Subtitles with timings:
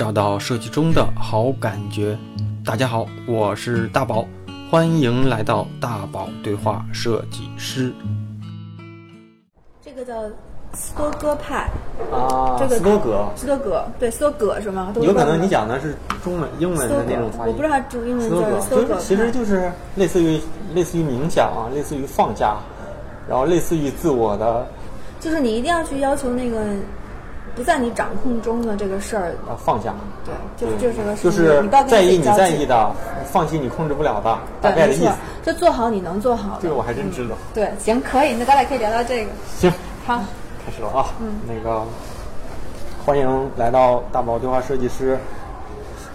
[0.00, 2.16] 找到设计中的好感觉。
[2.64, 4.24] 大家好，我是大宝，
[4.70, 7.92] 欢迎来到大宝对话设计师。
[9.84, 10.14] 这个叫
[10.72, 11.68] 斯多哥派，
[12.10, 14.90] 啊这个斯多葛，斯多葛，对，斯多葛是吗？
[15.02, 15.94] 有可能你讲的是
[16.24, 17.52] 中文、英文的那种发音。
[17.52, 20.40] 我不知道中英文斯多葛叫斯多葛就是其实就是类似于
[20.74, 22.56] 类似于冥想啊，类似于放下，
[23.28, 24.66] 然后类似于自我的
[25.20, 26.58] 就是你一定要去要求那个
[27.60, 29.94] 不在你掌控中的这个事儿，呃放下。
[30.24, 32.90] 对，就是就是个事就是在意你在意的，
[33.30, 35.14] 放弃你控制不了的，大对，没错概的意
[35.44, 36.62] 思。，就做好你能做好的。
[36.62, 37.34] 这个我还真知道。
[37.52, 39.30] 对，行，可以，那咱俩可以聊聊这个。
[39.58, 39.70] 行，
[40.06, 40.22] 好，
[40.64, 41.12] 开始了啊。
[41.20, 41.82] 嗯，那个
[43.04, 45.18] 欢迎来到大宝对话设计师。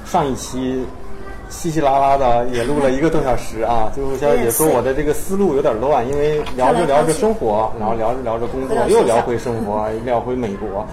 [0.03, 0.83] 上一期
[1.49, 10.87] 稀稀拉拉的也录了一个多小时啊，最后小姐说我的这个思路有点乱，因为聊着聊着生活，然后聊着聊着工作，又聊回生活， 又聊回美国。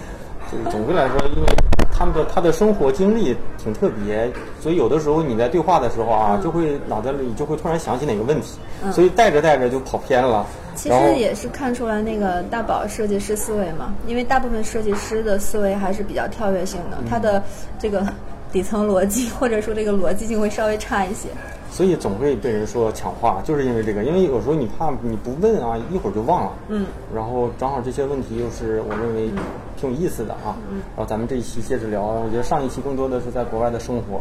[0.53, 1.49] 就是总归来说，因为
[1.91, 4.31] 他们的他的生活经历挺特别，
[4.61, 8.59] 所以有的时候你在对话的时候啊，就会脑袋里就会突然想起哪个问题，
[8.93, 10.45] 所以带着带着就跑偏了。
[10.75, 17.43] 其实也是看出来那个大宝设计师思维嘛，因为大部分设计师的思维还是比较跳跃性的，他的
[17.79, 18.07] 这个
[18.53, 21.29] 底层逻辑 或者说这个逻辑性会稍微差一些。
[21.71, 26.53] 所以总会被人说抢话，就是因为这个，因为有时候你怕你不问啊，一会儿就忘了。
[26.69, 26.85] 嗯。
[27.15, 29.31] 然后正好这些问题又是我认为
[29.75, 30.55] 挺有意思的啊。
[30.71, 30.83] 嗯。
[30.95, 34.21] 然后咱们这一期接着聊，我觉得上一期更多的是在国外的生活，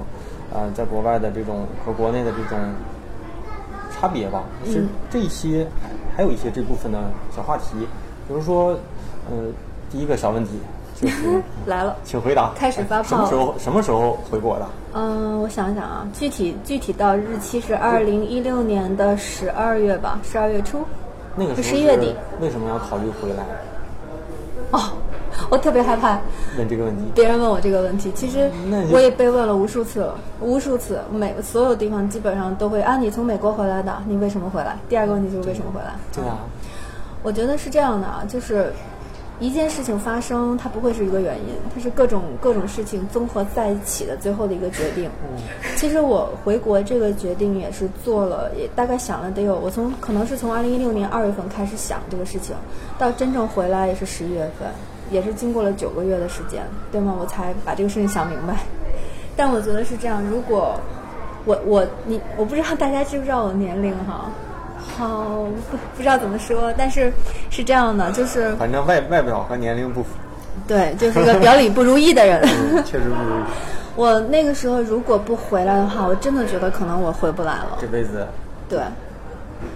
[0.53, 2.57] 呃，在国外的这种和国内的这种
[3.91, 4.45] 差别吧。
[4.65, 5.67] 是这一期
[6.15, 6.99] 还还有一些这部分的
[7.35, 7.75] 小话题，
[8.27, 8.77] 比如说，
[9.29, 9.51] 呃，
[9.91, 10.51] 第一个小问题
[11.01, 11.95] 就是，来了。
[12.03, 12.51] 请回答。
[12.55, 14.65] 开始发炮什么时候什么时候回国的？
[14.93, 20.85] 嗯，我想想啊，具体具体到日期是二零一六年的十二月吧，十二月初。
[21.35, 22.15] 那个时候十一月底。
[22.39, 23.43] 为什么要考虑回来？
[24.71, 24.79] 哦，
[25.49, 26.19] 我特别害怕
[26.57, 27.03] 问这个问题。
[27.15, 28.49] 别人问我这个问题，其实
[28.91, 34.77] 我也被问了无数次了，无数次，每所有地方基本上都会啊，你从美国回来的，你为什么回来？
[34.87, 35.93] 第二个问题就是为什么回来？
[36.13, 36.37] 对啊，
[37.23, 38.71] 我觉得是这样的啊，就是
[39.41, 45.09] 一件事情发生，它不会是一个原因，它是各种各种事情综合在一起的最后的一个决定。
[45.75, 52.55] 其实我回国这个决定也是做了，也大概想了得有，我从可能是从二零一六年二月份开始想这个事情，
[52.99, 54.69] 到真正回来也是十一月份，
[55.09, 57.15] 也是经过了九个月的时间，对吗？
[57.19, 58.59] 我才把这个事情想明白。
[59.35, 60.79] 但我觉得是这样，如果
[61.45, 64.29] 我我你我不知道大家知不知道我年龄哈，
[64.97, 67.11] 好不不知道怎么说，但是
[67.49, 70.09] 是这样的，就是反正外外表和年龄不符，
[70.67, 72.41] 对，就是个表里不如意的人。
[72.43, 73.43] 嗯确实不如意。
[73.95, 77.77] 我那个时候如果不回来的话，我真的觉得可能我回不来了。
[77.79, 78.25] 这辈子
[78.69, 78.79] 对，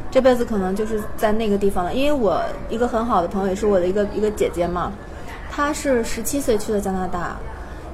[0.09, 1.93] 这辈子可能就是在那个地方了。
[1.93, 4.91] 因为我一个很好的朋友，也是我的一个一个姐姐嘛，
[5.51, 7.35] 她是十七岁去的加拿大，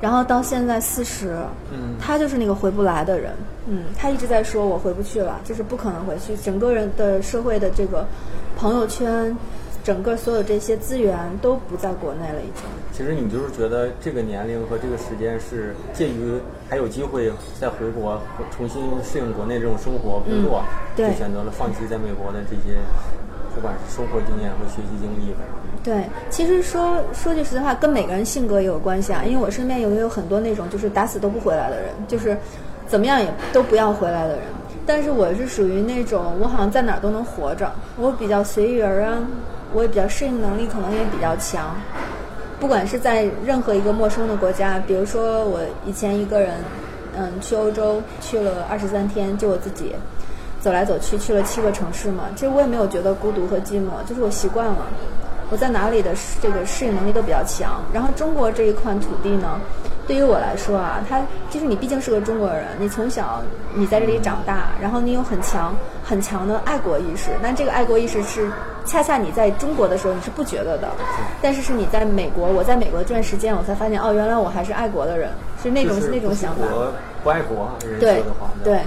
[0.01, 1.37] 然后到现在四十，
[1.71, 3.31] 嗯他就是那个回不来的人。
[3.67, 6.35] 嗯，他一直在说我回不去了，就是不可能回去。
[6.37, 8.07] 整个人的社会的这个
[8.57, 9.37] 朋友圈，
[9.83, 12.63] 整个所有这些资源都不在国内了，已经。
[12.91, 18.19] 其实你就是觉得这个年龄和这个时间是介于还有机会再回国
[18.49, 20.63] 重新适应国内这种生活工作，
[20.95, 22.79] 对就选择了放弃在美国的这些，
[23.53, 25.33] 不管是生活经验和学习经历。
[25.83, 29.23] 对，其实说说句实在话，跟每个人性格也有关系啊。
[29.25, 32.37] 因为我身边有没有很多那种就是打死都不回来的人，就是
[32.87, 34.43] 怎么样也都不要回来的人。
[34.85, 39.25] 但是我是属于那种我好像在哪儿都能活着，我比较随遇而安，
[39.73, 41.75] 我也比较适应能力可能也比较强。
[42.59, 46.51] 不管是在任何一个陌生的国家，比如说我以前一个人，
[47.17, 49.95] 嗯，去欧洲去了二十三天，就我自己
[50.61, 52.25] 走来走去，去了七个城市嘛。
[52.35, 54.87] 其实我也没有觉得孤独和寂寞，就是我习惯了。
[55.49, 56.11] 我在哪里的
[56.41, 57.83] 这个适应能力都比较强。
[57.91, 59.59] 然后中国这一块土地呢，
[60.07, 63.41] 对于我来说啊，它就是你毕竟是个中国人，你从小
[63.73, 67.31] 你在这里长大，然后你有很强很强的爱国意识。
[67.41, 68.49] 那这个爱国意识是
[68.85, 70.87] 恰恰你在中国的时候你是不觉得的，
[71.41, 75.31] 但是是你在美国，我在美国这段时间，我才发现哦，原来我还是爱国的人，
[75.61, 76.61] 是那种、就是那种想法。
[76.61, 76.93] 不出国
[77.25, 78.49] 不爱国，人说对的话。
[78.63, 78.79] 对，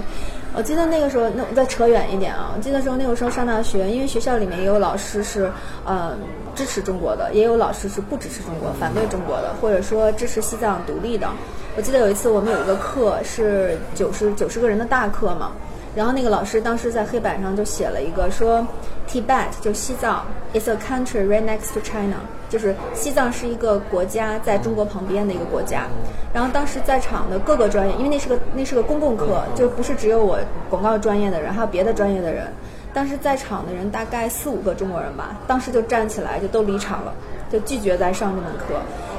[0.57, 5.51] 我记得那个时候，那我再扯远一点啊，我记得时候那个时候上大学，因为学校里面也有老师是
[5.85, 6.15] 呃
[6.55, 11.27] 支持中国的，也有老师是不支持中国、反对中国的，或者说支持西藏独立的。
[11.75, 15.51] 我记得有一次我们有一个课是九十九十个人的大课嘛。
[15.93, 18.65] 然后那个老师当时在黑板上就写了一个说
[19.09, 22.17] ，Tibet 就西藏，is a country right next to China，
[22.55, 25.87] 就是西藏是一个国家，在中国旁边的一个国家。
[26.33, 32.47] 然后当时在场的各个专业，因为那是个那是个公共课，就不是只有我广告专业的人，还有别的专业的人。
[32.93, 37.13] 当时在场的人大概四五个中国人吧，当时就站起来就都离场了，
[37.51, 38.75] 就拒绝再上这门课。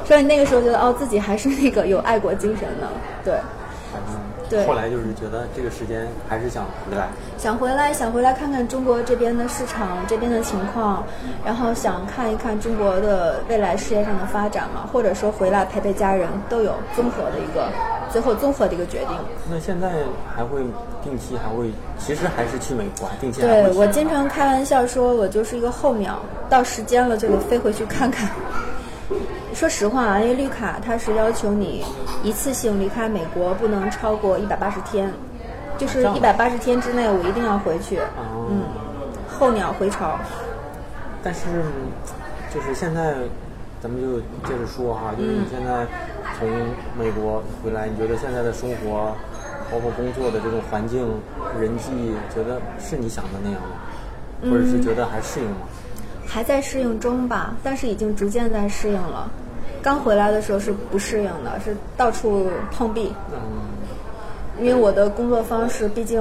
[0.06, 2.88] 所以那个时候觉得哦，自己还是那个有爱国精神的，
[3.22, 3.34] 对。
[4.48, 11.04] 对后来就是觉得这个时间还是想回来，想回来，想回来看看中国这边的市场这边的情况，
[11.44, 17.68] 然后想看一看中国的未来事业上的发展嘛，或者说回来陪陪家人，都有综合的一个
[18.10, 19.08] 最后综合的一个决定。
[19.50, 19.90] 那现在
[20.34, 20.60] 还会
[21.02, 28.28] 定期还会，其实还是去美国，定期对我经常开玩笑说，我就是一个候鸟，到时间了就得飞回去看看。
[29.56, 31.82] 说实话啊，因为绿卡它是要求你
[32.22, 35.10] 一次性离开美国不能超过一百八十天，
[35.78, 37.96] 就是一百八十天之内我一定要回去。
[37.96, 38.64] 哦嗯，
[39.26, 40.18] 候鸟回巢。
[41.22, 41.40] 但是
[42.54, 43.14] 就是现在，
[43.80, 45.86] 咱们就接着说哈，就是嗯你现在
[46.38, 46.46] 从
[46.98, 49.16] 美国回来，你觉得现在的生活，
[49.72, 51.00] 包括工作的这种环境、
[51.58, 53.68] 人际，觉得是你想的那样吗？
[54.42, 55.56] 或者是觉得还适应吗？
[56.26, 59.30] 还在适应中吧，但是已经逐渐在适应了。
[59.86, 63.38] 刚回来的时候是不适应的，是到处碰壁，嗯，
[64.58, 66.20] 因为我的工作方式，毕竟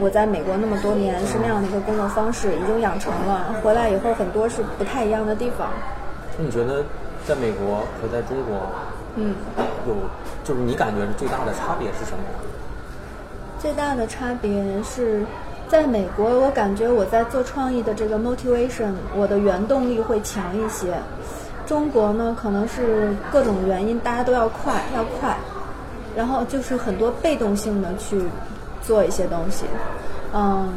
[0.00, 3.54] 我在美国那么多年是那样的一个工作方式，已经养成了。
[3.62, 5.68] 回来以后很多是不太一样的地方。
[6.36, 6.84] 那你觉得
[7.24, 8.56] 在美国和在中国
[9.14, 9.36] 嗯，
[9.86, 9.94] 有，
[10.42, 12.24] 就是你感觉最大的差别是什么？
[13.60, 14.50] 最大的差别
[14.82, 15.24] 是，
[15.68, 20.92] 在美国，我感觉我在做创意的这个 motivation，我的原动力会强一些。
[21.66, 25.36] 中国呢，可能是各种原因，大家都要快，要快，
[26.14, 28.22] 然后就是很多被动性的去
[28.82, 29.64] 做一些东西。
[30.32, 30.68] 嗯，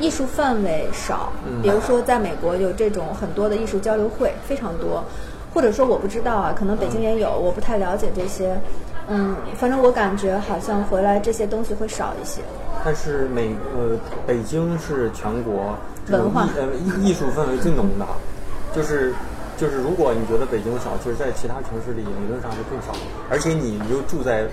[0.00, 1.32] 艺术范围少，
[1.62, 5.04] 比如说在美国有这种很多的艺术交流会，非常多，
[5.52, 8.58] 或者说我不知道啊，可能北京也有，我不太了解这些。
[9.06, 12.40] 嗯，反正我感觉好像回来这些东西会少一些。
[12.82, 13.96] 但是美呃，
[14.26, 15.76] 北京是全国
[16.08, 18.06] 文化艺呃艺艺术氛围最浓的，
[18.74, 19.12] 就是
[19.56, 22.92] 就是如果你觉得北京少，其实在其他城市里理论上是更少，
[23.30, 24.46] 而且你又住在。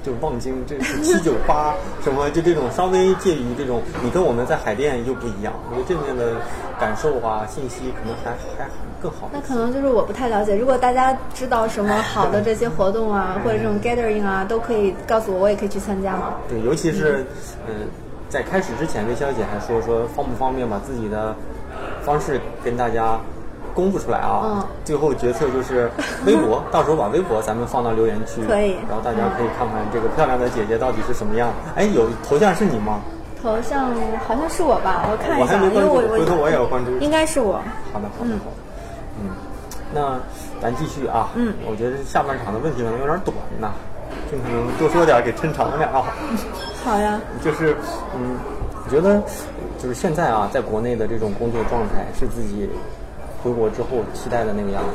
[0.00, 1.74] 就望京，这是七九八
[2.04, 6.40] 什么，就这种稍微介于这种，你跟我们在海淀又不一样，我觉得这面的
[6.78, 8.70] 感受啊，信息可能还还
[9.02, 9.28] 更好。
[9.32, 10.54] 那可能就是我不太了解。
[10.54, 16.36] 如果大家知道什么好的这些活动啊，或者这种 gathering 啊，都可以告诉我，我也可以去参加嘛。
[16.48, 17.26] 对，尤其是
[17.66, 17.88] 嗯、
[18.28, 21.34] 在开始之前，魏小姐还说说方不方便把自己的
[22.02, 23.18] 方式跟大家
[23.74, 24.42] 公布出来啊。
[24.44, 25.90] 嗯最后决策就是
[26.24, 31.50] 微博， 到时候把微博咱们放到留言区，可以然后大家可以看看这个漂亮的姐姐到底是什么样。
[31.76, 33.00] 哎，有头像是你吗？
[33.42, 33.90] 头像
[34.26, 37.60] 好像是我吧，我看一下，我还没关注因为我回头我也要关注应该是我。
[37.92, 38.56] 好的，好的，好的。
[39.20, 39.30] 嗯，
[39.92, 40.18] 那
[40.62, 41.28] 咱继续啊。
[41.34, 43.70] 嗯我觉得下半场的问题可能有点短呐，
[44.30, 46.02] 尽可能多说点，给抻长点啊。
[46.84, 47.76] 好呀，就是，
[48.16, 48.36] 嗯，
[48.84, 49.20] 我觉得
[49.78, 52.68] 就是现在啊，在国内的这种工作状态是自己
[53.42, 54.90] 回国之后期待的那个样子？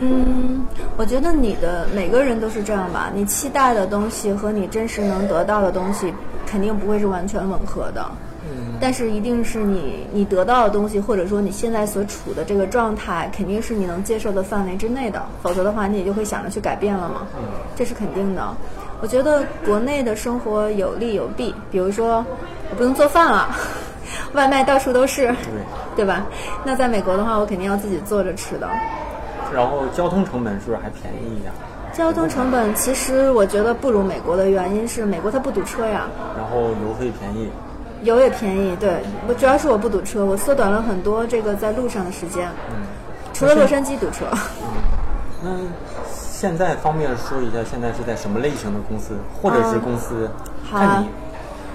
[0.00, 0.66] 嗯，
[0.96, 6.12] 我觉得你的每个人都是这样吧，你期待的东西和你真实能得到的东西，
[6.46, 8.04] 肯定不会是完全吻合的。
[8.48, 17.26] 嗯，但是一定是你你得到的东西，或者说你现在所处的这个状态，肯定是你能接受的范围之内的，否则的话，你也就会想着去改变了嘛。
[17.34, 17.42] 嗯
[17.74, 18.42] 这是肯定的。
[19.00, 22.24] 我觉得国内的生活有利有弊，比如说
[22.70, 23.48] 我不用做饭了，
[24.32, 25.34] 外卖到处都是，对。
[25.96, 26.26] 对吧？
[26.62, 28.68] 那在美国的话，我肯定要自己做着吃的。
[29.54, 31.50] 然后交通成本是不是还便宜一点？
[31.94, 36.06] 交通成本其实我觉得不如美国的原因是美国它不堵车呀，
[36.36, 37.50] 然后油费便宜。
[38.02, 38.76] 油也便宜。
[38.78, 42.46] 对我主要是我不堵车，我缩短了很多这个在路上的时间。
[42.70, 42.84] 嗯，
[43.32, 44.26] 除了洛杉矶堵车，
[45.42, 45.50] 那
[46.12, 50.28] 现在方便说一下，现在是在什么类型的公司，或者是公司？
[50.62, 51.08] 好啊看你。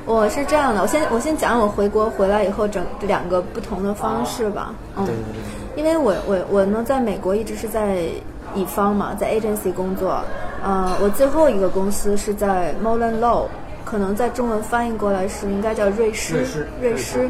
[0.05, 4.74] 我是这样的，我先我先讲我回国回来以后整两个不同的方式吧。
[4.98, 5.41] 嗯对，对对对。
[5.77, 8.00] 因为我我我呢，在美国一直是在
[8.55, 10.22] 乙方嘛，在 agency 工作。
[10.63, 13.46] 呃，我最后一个公司是在 Molen Low，
[13.86, 17.29] 可能在中文翻译过来是应该叫瑞士瑞士瑞瑞士士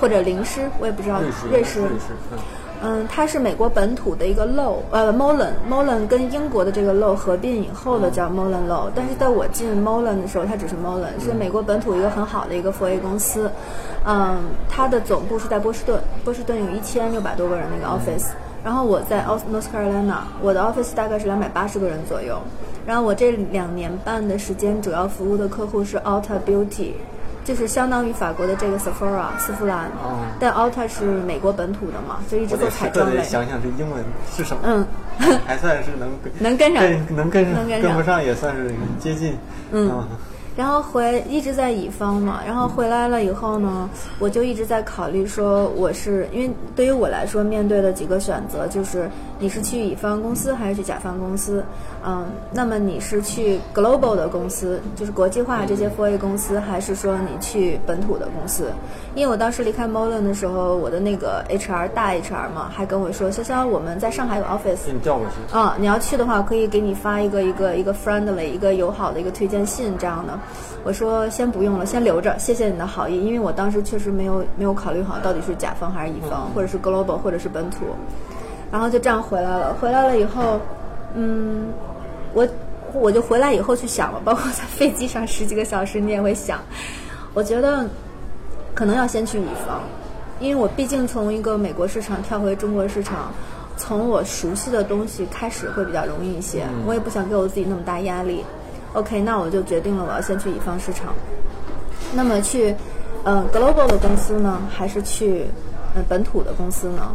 [0.00, 2.38] 或者灵诗，我也不知道瑞士，瑞士瑞士，嗯。
[2.82, 13.50] 嗯，它是美国本土的一个 low，呃，Molen，Molen 跟英国的这个 low 合并以后的叫 Molen low，但是在我进 Molen 的时候，它只是 Molen，是美国本土一个很好的一个 4A 公司。
[14.04, 18.28] 嗯，它的总部是在波士顿，波士顿有一千六百多个人的一个 office，
[18.62, 22.38] 然后我在 North Carolina，我的 office 大概是两百八十个人左右。
[22.86, 26.92] 然后我这两年半的时间，主要服务的客户是 Ulta Beauty，
[27.46, 33.22] 就是相当于法国的这个 Sephora 丝芙兰，哦但 Ulta 是美国本土的嘛，就一直做彩妆类。
[33.22, 34.04] 想想这英文
[34.36, 34.62] 是什么。
[34.64, 34.84] 嗯，
[35.46, 36.10] 还算是能
[36.40, 39.38] 能跟上跟能跟上，能跟不上也算是接近。
[39.70, 39.88] 嗯
[40.56, 49.08] 然后回一直在乙方嘛，然后回来了以后呢，我就一直在考虑说，我是因为对于我来说，面对的几个选择就是
[49.38, 51.62] 你是去乙方公司还是去甲方公司，
[52.04, 58.72] 嗯，那么你是去 global 的公司，就是国际化这些 f o A 公司，还是说你去本土的公司？
[59.14, 65.56] 因为我当时离开 Molen 的时候，我的那个 HR 大 HR 嘛，还跟我说，潇潇，我们在上海有 office，给你调过去。
[65.56, 70.38] 啊，你要去的话，可以给你发一个一个一个 friendly 一个友好的一个推荐信这样的。
[70.84, 77.78] 我说先不用了，先留着，谢谢你的好意，因为我当时确实没有没有考虑好到底是甲方还是乙方，或者是 global 或者是本土，
[78.70, 79.74] 然后就这样回来了。
[79.80, 80.60] 回来了以后，
[81.14, 81.72] 嗯，
[82.34, 82.46] 我
[82.92, 86.60] 我就回来以后去想了，包括在飞机上十几个小时，你也会想，
[87.34, 87.84] 我觉得
[88.72, 89.80] 可能要先去乙方，
[90.38, 93.32] 因为我毕竟从一个美国市场跳回中国市场，
[93.76, 98.44] 从我熟悉的东西开始会比较容易一些，我也不想给我自己那么大压力。
[98.96, 101.12] OK，那我就决定了，我要先去乙方市场。
[102.14, 102.74] 那么去，
[103.24, 105.46] 呃，global 的公司呢，还是去，
[105.94, 107.14] 呃，本土的公司呢？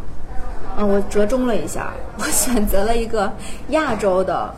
[0.78, 3.32] 嗯，我折中了一下，我选择了一个
[3.70, 4.54] 亚洲的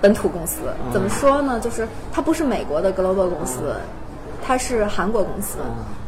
[0.00, 0.56] 本土公司。
[0.92, 1.60] 怎么说呢？
[1.60, 3.76] 就是它不是美国的 global 公司，
[4.44, 5.58] 它是韩国公司。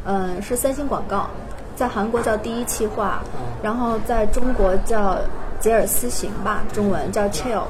[0.07, 1.31] 嗯，是三星广告，
[1.77, 3.23] 在韩国叫第一汽化，
[3.63, 5.19] 然后在中国叫
[5.61, 7.63] 杰尔斯行吧，中文叫 Chill。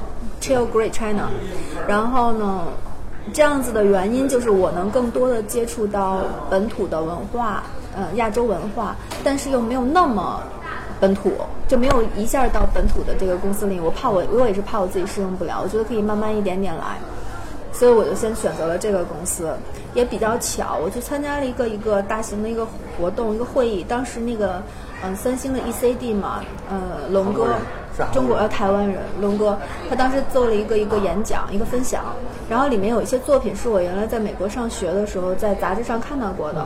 [0.48, 1.28] Chill Great China，
[1.86, 2.64] 然后呢，
[3.34, 7.62] 这样子的原因就是我能更多的接触到本土的文化，
[7.94, 10.42] 呃，亚洲文化，但是又没有那么
[10.98, 11.32] 本土，
[11.68, 13.78] 就没有一下到本土的这个公司里。
[13.78, 15.60] 我怕我，我也是怕我自己适应不了。
[15.62, 16.96] 我觉得可以慢慢一点点来，
[17.70, 19.54] 所以我就先选择了这个公司。
[19.92, 23.84] 也比较巧，我去参加了一个一个大型的一个活动，一个会议。
[23.86, 24.62] 当时那个，
[25.02, 26.40] 嗯，三星的 ECD 嘛，
[26.70, 27.48] 呃，龙哥。
[28.12, 32.04] 中国呃台湾人龙哥，他当时做了一个一个演讲，一个分享，
[32.48, 36.64] 然后里面有一些作品是我原来在美国上学的时候在杂志上看到过的，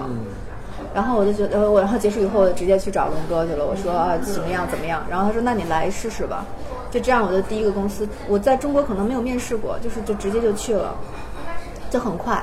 [0.94, 6.44] 然后我就觉得我然后结束以后我直接去找龙哥去了，我说啊怎么样怎么样，然后他说那你来试试吧，
[6.90, 10.94] 就这样我的第一个公司，我在中国可能没有面试过，就是就直接就去了，
[11.90, 12.42] 就很快，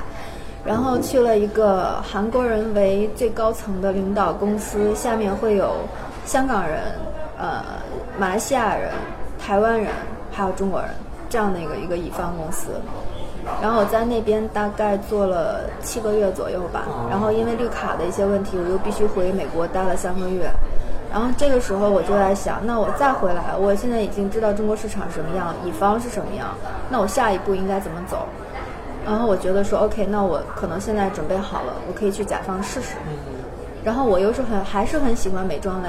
[0.64, 5.72] 然后去了一个韩国人为最高层的领导公司，下面会有
[6.26, 6.80] 香港人，
[7.38, 7.62] 呃。
[8.20, 8.90] 马来西亚人、
[9.42, 9.90] 台湾人
[10.30, 10.90] 还有中国人
[11.30, 12.68] 这样的一个一个乙方公司，
[13.62, 20.50] 然后我在那边大概做了七个月左右吧，然后因为绿卡的一些问题，我又必须回美国待了三个月，
[21.10, 26.48] 然后这个时候我就在想，那我再回来，我现在已经知道中国市场什么样，乙方是什么样，
[26.90, 28.26] 那我下一步应该怎么走？
[29.02, 32.96] 然后我觉得说，OK，那我可能现在准备好了，我可以去甲方试试。
[33.82, 35.88] 然后我又是很还是很喜欢美妆类。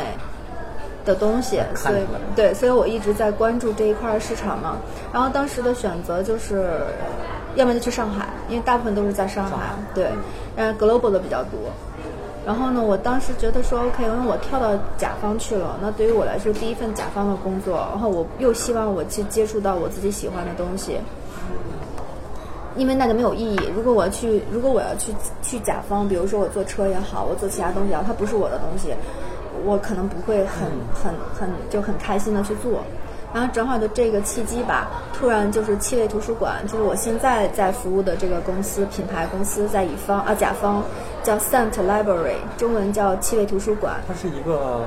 [1.04, 2.02] 的东西，所以
[2.36, 4.78] 对，所以我一直在关注这一块市场嘛。
[5.12, 6.70] 然后当时的选择就是，
[7.56, 10.08] 要么就去上海，因为大部分都是在上海，对，
[10.56, 11.60] 但是 global 的比较多。
[12.46, 20.98] 然后呢，我当时觉得说 OK，因为我跳到甲方去了，那对于我来说第一份甲方的工作，然后我又希望我去接触到我自己喜欢的东西，
[22.76, 23.60] 因为那就没有意义。
[23.76, 28.96] 如果我要去，如果我要去去甲方，比如说我做车也好，我做其他东西也好，它不是我的东西。
[29.66, 32.82] 我可能不会很很很就很开心的去做，
[33.34, 40.84] 然后正好就这个契机吧，突然就是气味图书馆，就是我现在在服务的这个公司品牌公司在乙方啊甲方
[41.24, 43.96] 叫 Saint Library，中文叫气味图书馆。
[44.08, 44.86] 它是一个，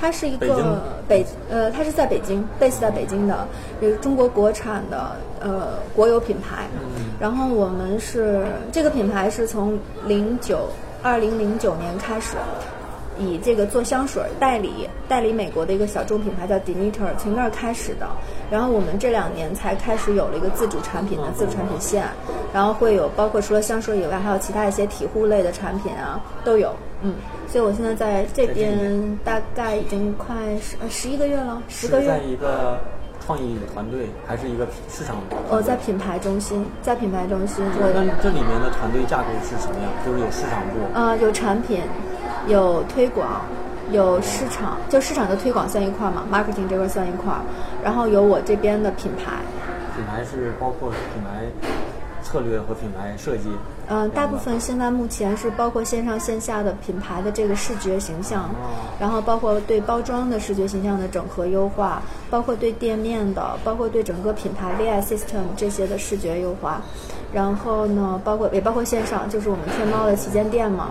[0.00, 3.46] 它是一个北呃，它是在北京，base 在北京的，
[3.80, 6.66] 是中国国产的呃国有品牌。
[7.18, 10.68] 然后我们是这个品牌是从零九
[11.02, 12.36] 二零零九年开始。
[13.22, 18.08] 以这个做香水代理代理美国的一个小众品牌叫 Demeter，从那儿开始的。
[18.50, 22.04] 然后我们这两年才开始有了一个自主产品的自主产品线，
[22.52, 26.74] 然后会有包括除了香水以外，还有其他一些体护类的产品啊都有。
[27.02, 27.14] 嗯，
[27.48, 32.06] 所以我现在在这边大概已经快十十一个月了，十个月。
[32.06, 32.78] 在一个
[33.24, 35.16] 创意团队还是一个市场？
[35.48, 37.64] 哦，在品牌中心，在品牌中心。
[37.80, 39.90] 那这里面的团队架构是什么样？
[40.04, 40.98] 就是有市场部。
[40.98, 41.80] 啊，有产品。
[42.48, 43.42] 有推广，
[43.90, 47.32] 有市场，就市场的推广算一块嘛，marketing 这块算一块，
[47.82, 49.32] 然后有我这边的品牌。
[49.94, 51.46] 品牌是包括品牌
[52.22, 53.50] 策略和品牌设计。
[53.88, 58.48] 嗯，大部分现在目前是包括线上线下的品牌的这个视觉形象，
[58.98, 66.80] 然后包括对包装的视觉形象的整合优化，包括对店面的，包括对整个品牌 VI system 这些的视觉优化，
[67.34, 70.88] 然后呢，包括也包括线上，就是我们天猫的旗舰店嘛。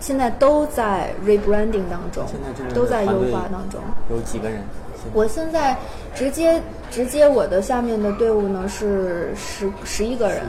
[0.00, 2.24] 现在都在 rebranding 当中，
[2.74, 3.80] 都在优化当中。
[4.10, 4.62] 有几个人？
[5.14, 5.74] 我现在
[6.14, 10.42] 直接直接我的下面的队伍呢是十十一个人，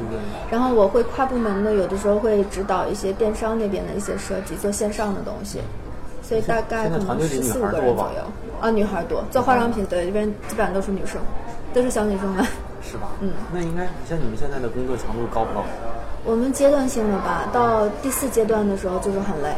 [0.50, 5.62] 然后我会跨部门的，有的时候会指导一些电商那边的一些设计，做线上的东西，
[6.22, 8.24] 所以大概可能十四五个人左右。
[8.60, 11.22] 啊，女孩多，做化妆品的这边基本上都是女生，
[11.74, 12.46] 都是小女生们。
[12.84, 13.10] 是吧？
[13.22, 15.63] 嗯，那应该像你们现在的工作强度高不高？
[16.23, 19.49] 我们阶段性的吧，到第四阶段的时候就是很累，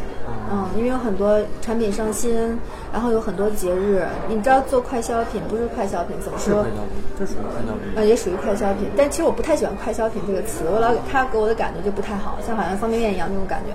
[0.49, 2.57] 嗯，因为有很多产品上新，
[2.91, 4.05] 然后有很多节日。
[4.29, 6.63] 你知道做快消品不是快消品，怎么说？
[6.63, 8.01] 快消品，这属于快消品。
[8.01, 13.73] 啊，也属于快消品，但其实我不太喜欢“快消品”这个词，我老他给我的感觉就不太好，像好像方便面一样那种感觉。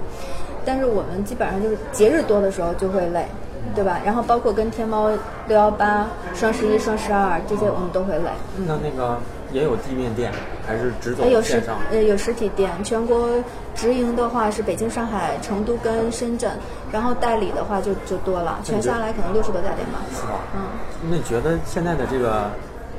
[0.65, 3.27] 但是我们基本上就是节日多的时候就会累，
[3.75, 4.01] 对吧？
[4.03, 5.11] 然后包括跟天猫
[5.47, 8.31] 六幺八、双十一、双十二这些，我们都会累。
[8.57, 9.19] 嗯那那个。
[9.53, 10.33] 也有地面店，
[10.67, 11.79] 还是直走线上？
[11.91, 12.71] 呃，有实体店。
[12.85, 13.29] 全国
[13.75, 16.51] 直营的话是北京、上海、成都跟深圳，
[16.93, 20.01] 然后代理的话就就多了，全下来可能六十多家店吧。
[20.15, 20.41] 是吧？
[20.55, 20.61] 嗯。
[21.09, 22.51] 那你觉得现在的这个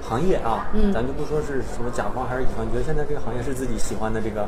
[0.02, 4.48] 行业啊，嗯，咱就不说是什么甲方还是乙方，你觉得现在这个行业是自己喜欢的这个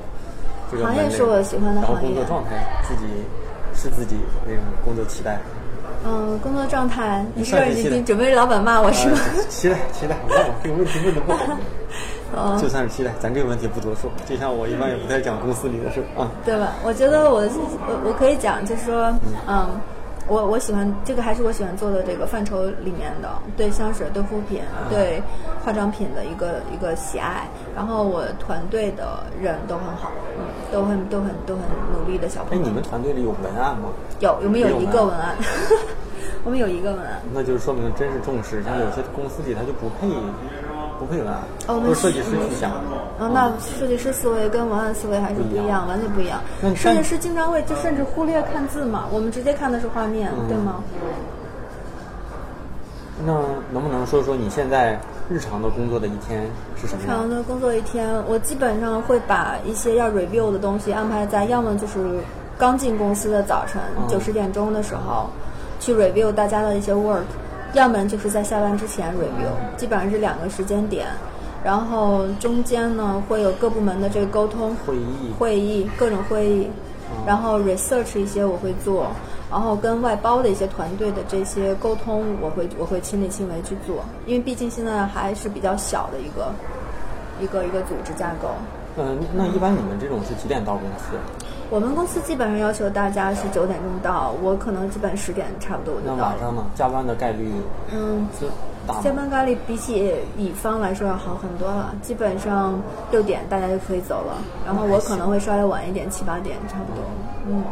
[0.72, 2.02] 这个行业是我喜欢的行业。
[2.02, 3.06] 然后工作状态自己
[3.76, 4.16] 是自己
[4.48, 5.40] 那种工作期待。
[6.04, 9.20] 嗯，工作状态，你是已经准备老板骂我是吗？
[9.50, 11.56] 期待期待，我这个问题问的不好。
[12.62, 14.10] 就算是期待，咱这个问题不多说。
[14.26, 16.30] 就像我一般也不太讲公司里的事啊。
[16.46, 16.74] 对吧？
[16.84, 19.14] 我觉得我我我可以讲，就是说，
[19.48, 19.70] 嗯，
[20.28, 25.22] 我我喜欢这个，还是我喜欢做的这个范畴里面的，对香水、对护肤品、对
[25.66, 27.48] 化妆品的一个一个喜爱。
[27.76, 32.64] 然后我团队的人都很好，嗯，都很都很都很努力的小朋友。
[32.64, 33.90] 哎，你们团队里有文案吗？
[34.20, 35.36] 有，我们有一个文案？
[36.44, 37.22] 我们有一个文案。
[37.34, 40.08] 那就是说明真是重视，像有些公司里他就不配。
[41.02, 42.70] 不会文案，都是设计师去想。
[42.70, 46.40] 啊，那设计师思维跟文案思维还是不一样，完全不一样。
[46.76, 50.84] 设计师经常会就甚至忽略看字嘛，我们直接看的是画面，对吗？
[53.26, 53.34] 那
[53.72, 56.44] 能不能说说你现在日常的工作的一天
[56.80, 57.02] 是什么？
[57.04, 62.20] 日常的工作一天，我基本上会把一些要 review 的东西安排在，要么就是
[62.60, 65.28] 刚进公司的早晨九十点钟的时候，
[65.80, 67.24] 去 review 大家的一些 work。
[67.74, 71.08] 要么就是在下班之前 review，基本上是两个时间点，
[71.64, 76.68] 然后中间呢会有各部门的这个沟通会议，会议各种会议，
[77.26, 79.08] 然后 research 一些我会做，
[79.50, 86.54] 然后跟外包的一些团队的这些沟通我会我会亲力亲为去做，因为毕竟现在还是比较小的一个
[87.40, 88.50] 一个一个组织架构。
[88.98, 91.16] 嗯，那一般你们这种是几点到公司？
[91.72, 96.16] 我们公司基本上要求大家是九点钟到，我可能基本十点差不多就到。
[96.18, 96.66] 那晚上呢？
[96.76, 97.50] 加班的概率？
[97.94, 98.28] 嗯，
[98.86, 99.00] 大。
[99.02, 102.78] 加班概率比起乙方来说要好很多了，基本上
[103.10, 107.06] 六点大家就可以走了，然后我可能会稍微晚一点，七八点差不多。
[107.48, 107.64] 嗯，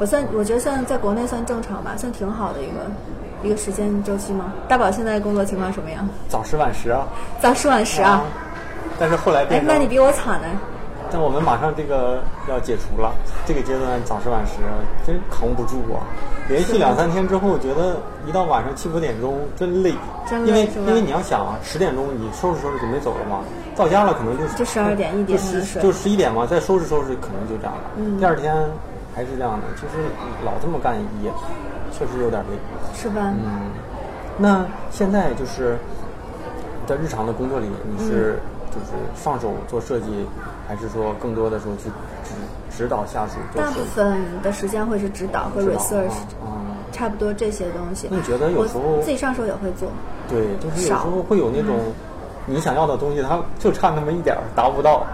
[0.00, 2.90] 我算我觉得算在国内算正常吧，算挺好的一个
[3.44, 4.52] 一个时间周期吗？
[4.66, 6.04] 大宝现在工作情况什么样？
[6.28, 7.06] 早十晚十啊。
[7.40, 8.24] 早十晚十啊。
[8.98, 9.60] 但是后来变。
[9.60, 10.48] 哎，那你比我惨呢。
[11.12, 13.12] 但我们马上这个要解除了，
[13.44, 14.54] 这个阶段早十晚十
[15.04, 16.06] 真扛不住啊！
[16.48, 17.96] 连续两三天之后，觉得
[18.26, 19.92] 一到晚上七八点钟真累，
[20.46, 23.40] 因为因为你要想啊，十点钟你收拾收拾准备走了嘛，
[23.74, 28.18] 到家了可能就就十二点一点就就十一点嘛，再收拾收拾可能就这样了。
[28.18, 28.54] 第二天
[29.14, 30.06] 还是这样的，就是
[30.44, 31.30] 老这么干也
[31.92, 32.56] 确实有点累，
[32.94, 33.32] 是吧？
[33.34, 33.70] 嗯，
[34.38, 35.76] 那现在就是
[36.86, 38.38] 在日常的工作里，你是
[38.70, 40.06] 就是放手做设计。
[40.70, 41.88] 还是说更多的时候去
[42.22, 42.30] 指
[42.70, 43.40] 指导下属？
[43.56, 48.06] 大部分的时间会是指导和 research，嗯，差不多这些东西。
[48.08, 49.88] 那你觉得有时候自己上手也会做？
[50.28, 51.76] 对，就是有时候会有那种
[52.46, 55.04] 你想要的东西，它就差那么一点儿达不到，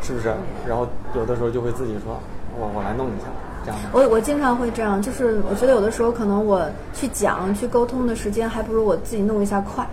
[0.00, 0.32] 是不是？
[0.64, 2.16] 然后有的时候就会自己说，
[2.56, 3.26] 我我来弄一下，
[3.64, 3.80] 这样。
[3.92, 9.84] 我我经常会这样，就是我觉得有的时候可能我去讲去沟通的时间，还不如我自己弄一下快，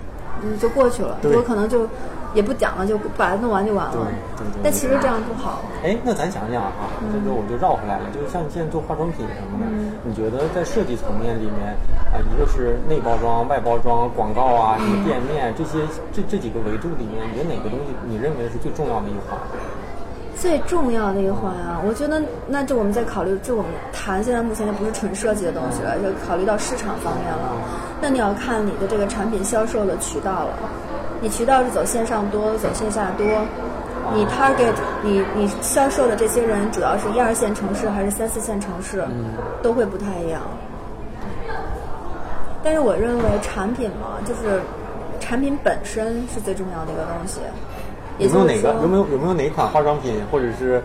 [0.44, 1.18] 嗯，就过去了。
[1.24, 1.88] 我可能就。
[2.34, 3.92] 也不讲了，就把它弄完就完了。
[3.92, 4.62] 对对对。
[4.64, 5.60] 但其实这样不好。
[5.84, 6.72] 哎，那咱想想啊，
[7.12, 8.06] 这个我就绕回来了。
[8.16, 9.68] 就是像你现在做化妆品什么的，
[10.08, 11.76] 你觉得在设计层面里面
[12.08, 15.84] 啊，一个是内包装、外包装、广告啊，什么店面这些
[16.16, 19.36] 这这几个维度里面，有哪个东西你认为是最重要的一环？
[20.40, 27.54] 最重要的一环啊，我觉得那就我们在考虑，就我们谈现在目前就不是纯设计的东西了，就考虑到市场方面了。
[28.02, 30.54] 那你要看你的这个产品销售的渠道了。
[31.22, 33.26] 你渠道是走线上多，走线下多。
[34.16, 39.06] 你 target 你你销售的这些人主要是一二线城市还是三四线城市，
[39.62, 40.42] 都会不太一样。
[42.64, 44.60] 但是我认为产品嘛，就是
[45.20, 47.40] 产品本身是最重要的一个东西。
[48.20, 50.82] 有没有哪个有没有有没有哪款化妆品或者是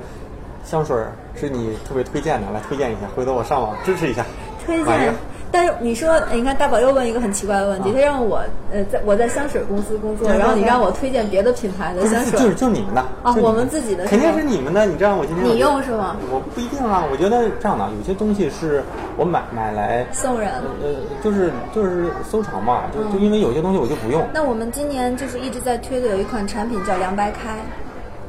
[0.64, 0.96] 香水
[1.34, 2.50] 是你特别推荐的？
[2.52, 4.24] 来推荐一下，回头我上网支持一下。
[4.64, 5.14] 推荐
[5.52, 8.40] 但是你说，你看大宝又问一个很奇怪的问题，他让我
[8.72, 14.84] 呃，在我在香水公司工作，然后你让我推荐别的品牌的香水，就是就你们的啊，我们自己的肯定是你们的。
[14.86, 16.16] 你知道我今天你用是吗？
[16.30, 18.82] 我不一定啊，我觉得这样的，有些东西是
[19.16, 20.50] 我买买来送人，
[20.82, 24.22] 呃，就是就是收藏嘛，就就因为有些东西我就不用。
[24.34, 27.56] 那我们今年就是一直在推的有一款产品叫凉白开。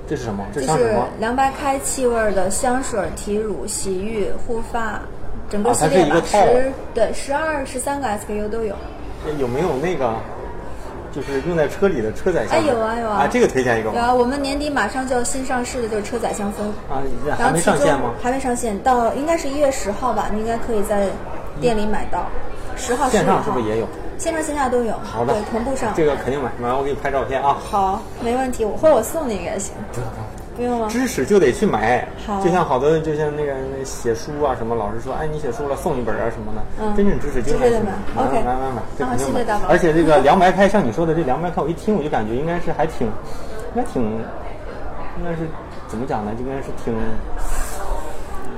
[0.09, 0.45] 这是什么？
[0.53, 5.01] 这是凉白开气味的香水、体乳、洗浴、护发，
[5.49, 8.75] 整个系列吧，十对十二十三个 SKU 都有。
[9.39, 10.13] 有没有那个，
[11.11, 12.57] 就是用在车里的车载香？
[12.57, 13.91] 哎，有啊有啊，这个推荐一个。
[13.91, 17.01] 有啊，我们年底马上就要新上市的，就是车载香氛啊，
[17.37, 18.13] 还没上线吗？
[18.21, 21.07] 还没上线，到应该是一月十号吧，你应该可以在
[21.59, 22.25] 店里买到。
[22.75, 23.87] 十号、线上是不是也有？
[24.17, 24.93] 线上线下都有。
[25.03, 25.93] 好的，对，同步上。
[25.95, 27.57] 这个肯定买，买完我给你拍照片啊。
[27.59, 29.73] 好，没问题，我或者我送你也行。
[30.57, 30.87] 不用吗？
[30.89, 32.05] 知识就得去买。
[32.25, 32.41] 好。
[32.41, 36.61] 就像好多，就像那个那写书啊什么，老师说，哎，你写书了送一本啊什么的。
[36.81, 36.95] 嗯。
[36.97, 37.93] 真正知识就得买。
[38.17, 38.35] OK。
[38.43, 39.45] 买买买，这肯定买。
[39.69, 43.13] 而且这个 凉白开，像你说的这凉白开，我一听我就感觉应该是还挺，应
[43.75, 45.47] 该挺，应该是
[45.87, 46.31] 怎么讲呢？
[46.39, 46.93] 应该是挺。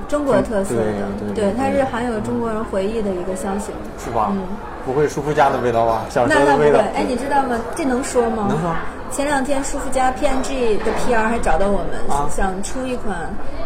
[0.07, 4.31] 中国特色的，对，它是含有中国人回忆的一个香型，是吧？
[4.31, 4.41] 嗯，
[4.83, 6.03] 不会舒肤佳的味道吧？
[6.09, 6.79] 小时候的味道。
[6.95, 7.55] 哎，你知道吗？
[7.75, 8.47] 这能说吗？
[8.49, 8.73] 能说。
[9.11, 13.15] 前两天舒肤佳 PNG 的 PR 还找到我们，想出一款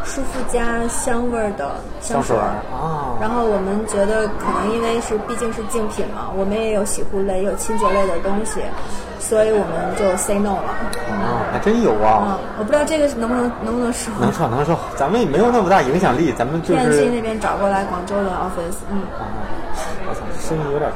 [0.03, 3.17] 舒肤佳香味的香水啊。
[3.19, 8.61] 然后我们觉得可能因为是毕竟是竞品嘛，我们也有洗护类、有清洁类的东西，
[9.19, 10.69] 所以我们就 say no 了。
[11.11, 12.39] 啊，还真有啊！
[12.57, 14.13] 我不知道这个能不能能不能说。
[14.19, 16.89] 能说能说，咱们也没有那么大影响力，咱们就是。
[16.89, 19.03] P&G 那边找过来广州的 office，嗯。
[19.19, 19.27] 啊，
[20.07, 20.89] 我操，声音有点，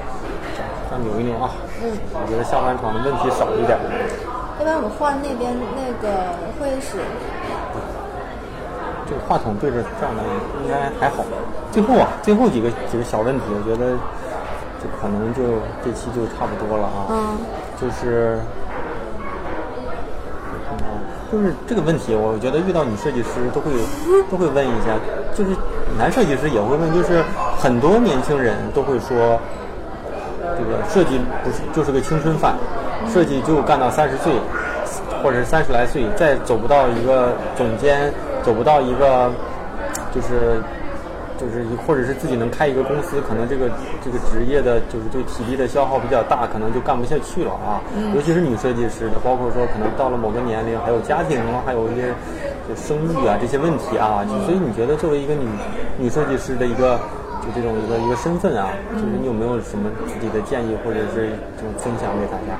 [0.89, 1.51] 再扭一扭啊。
[1.83, 1.91] 嗯。
[2.13, 3.77] 我觉得下半场的问题少一点。
[4.59, 6.97] 要不然我们换那边那个会议室。
[9.07, 10.21] 这个话筒对着这样的
[10.63, 11.23] 应该还好。
[11.71, 13.95] 最后啊，最后几个几个小问题，我觉得
[14.83, 17.07] 就可能就这期就差不多了啊。
[17.09, 17.37] 嗯。
[17.79, 18.39] 就是，
[21.31, 23.71] 就是这个问题，我觉得遇到女设计师都会
[24.29, 24.97] 都会问一下，
[25.33, 25.51] 就是
[25.97, 27.23] 男设计师也会问，就是
[27.57, 29.39] 很多年轻人都会说，
[30.57, 32.55] 这个设计不是就是个青春饭。
[33.11, 34.33] 设计就干到三十岁，
[35.23, 38.11] 或者是三十来岁，再走不到一个总监，
[38.43, 39.31] 走不到一个，
[40.13, 40.61] 就是
[41.37, 43.69] 就是或者是自己能开一个公司，可能这个
[44.03, 47.81] 这个职业的就是对体力的消耗比较大，可能就干不下去了啊。
[48.15, 52.13] 尤其是女设计师的，包括说可能到了某个年龄，还有家庭，还有一些
[52.67, 54.25] 就生育啊这些问题啊。
[54.45, 55.47] 所以你觉得作为一个女
[55.97, 56.99] 女设计师的一个
[57.41, 62.57] 就这种一个一个身份啊，就是你有没有什么自己的建议或者是这种分享给大家？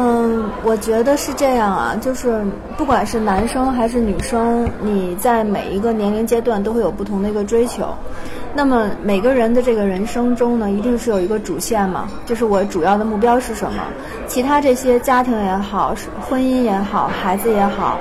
[0.00, 2.40] 嗯，我觉得是这样啊，就是
[2.76, 7.92] 不管是男生还是女生，你在每一个年龄阶段都会有不同的一个追求。
[8.54, 13.82] 那么每个人的这个人生中呢，一定是有一个主线嘛，就是我主要的目标是什么？
[14.28, 17.98] 其他这些家庭也好，婚姻也好，孩子也好，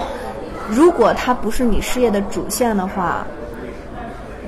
[0.70, 3.26] 如果它不是你事业的主线的话，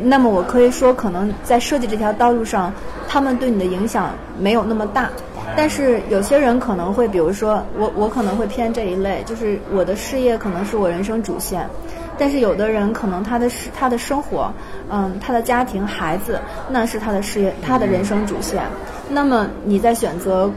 [0.04, 2.72] 那么我可以说，可能在设计这条道路上，
[3.08, 5.10] 他们对你的影响没有那么大。
[5.56, 11.68] 但是有些人可能会，比如说我，我可能会偏这一类，就是我的事业可能是我人生主线。
[12.18, 14.52] 但是有的人可能他的是他的生活，
[14.90, 18.62] 嗯，他的家庭、孩子，那是他的事业，他的人生主线。
[19.10, 20.52] 那么你在选择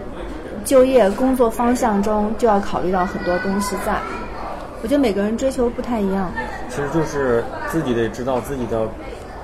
[0.64, 3.94] 就业工作方向中，就要考虑到很多东西在。
[4.83, 6.33] 我觉得每个人追求不太一样。
[6.68, 8.88] 其实就是自己得知道自己的。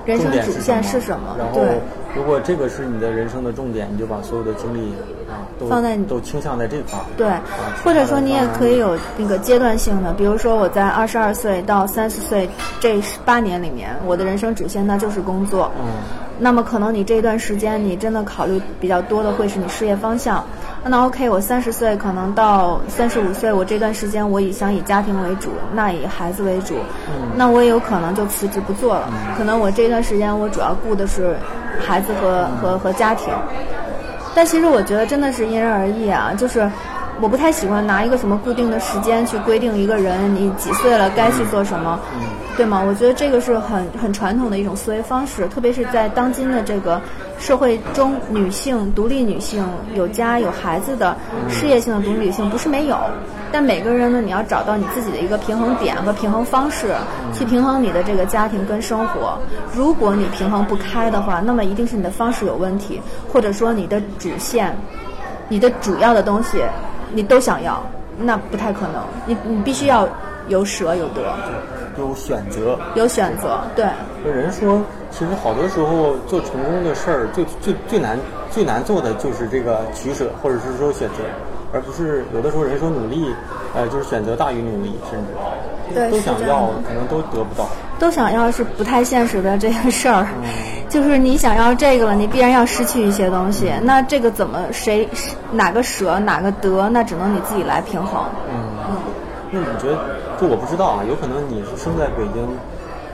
[0.09, 1.35] 人生主线是什么？
[1.37, 1.61] 然后，
[2.15, 4.91] 如果这个是你的人生的重点，你就把所有的精力
[5.29, 7.05] 啊都放在你都倾向在这块儿。
[7.15, 7.29] 对，
[7.83, 15.71] 或者说你也可以有那个阶段性的，比如说我在二十二岁到三十岁这八年里面，我的人生主线那就是工作。
[15.79, 15.85] 嗯。
[16.41, 20.43] 那么可能你这一段时间你真的考虑比较多的会是你事业方向。
[20.85, 26.75] 那 OK，我三十岁可能到三十五岁，我这段时间我以想以家庭为主，那以孩子为主，
[27.35, 29.09] 那我也有可能就辞职不做了。
[29.37, 31.35] 可能我这段时间我主要顾的是
[31.79, 33.31] 孩子和和和家庭。
[34.33, 36.69] 但其实我觉得真的是因人而异啊，就是
[37.21, 41.99] 我不太喜欢拿一个什么固定的时间去规定一个人你几岁了该去做什么。
[42.57, 42.83] 对吗？
[42.85, 47.01] 我觉得这个是很很传统的一种思维方式，特别是在当今的这个
[47.39, 51.15] 社会中，女性、独立女性、有家有孩子的
[51.47, 52.97] 事业性的独立女性不是没有，
[53.49, 56.93] 但每个人呢，你要找到你自己的一个平衡点和平衡方式，
[57.33, 59.39] 去平衡你的这个家庭跟生活。
[59.73, 62.99] 如果你平衡不开的话，那么一定是你的方式有问题，
[63.31, 64.75] 或者说你的主线、
[65.47, 66.61] 你的主要的东西
[67.11, 67.81] 你都想要，
[68.17, 69.03] 那不太可能。
[69.25, 70.07] 你你必须要
[70.47, 71.21] 有舍有得。
[71.97, 73.85] 有选择，有选择，对。
[74.25, 78.17] 有人说，其实好多时候做成功的事儿，最最最难
[78.49, 81.15] 最难做的就是这个取舍，或者是说选择，
[81.73, 83.33] 而不是有的时候人说努力，
[83.75, 87.67] 呃，就是选择大于努力，甚至对都想要可能都得不到。
[87.99, 90.49] 都想要是不太现实的这个事儿，嗯
[90.89, 93.71] 就是你想要这个了，你必然要失去一些东西。
[93.83, 95.07] 那这个怎么谁
[95.51, 98.25] 哪个舍哪个得，那只能你自己来平衡。
[98.51, 98.97] 嗯，
[99.51, 99.99] 那你觉得，
[100.41, 102.47] 就我不知道啊，有可能你是生在北京，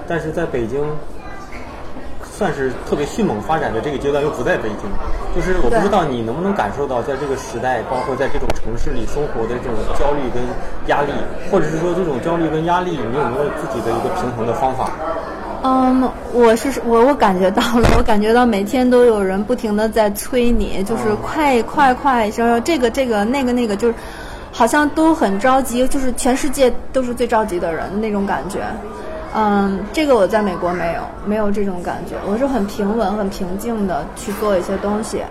[0.08, 0.80] 但是在北京
[2.38, 4.92] 算是特别迅猛发展的这个阶段又不在北京，
[5.34, 10.44] 就是我不知道你能不能感受到，在这个时代，包括在这种城市里生活的这种焦虑跟
[10.88, 11.14] 压力，
[11.50, 14.92] 或者是说这种焦虑跟压力，你有没有自己的一个平衡的方法？
[15.64, 23.94] 嗯，我是我我感觉到了，我感觉到每天都有人不停的在催你，就是快快快，说这个这个那个那个，就是
[24.52, 28.60] 好像都很着急，就是全世界都是最着急的人那种感觉。
[29.36, 35.22] 嗯，这个我在美国没有没有这种感觉，我是很平稳、很平静的去做一些东西。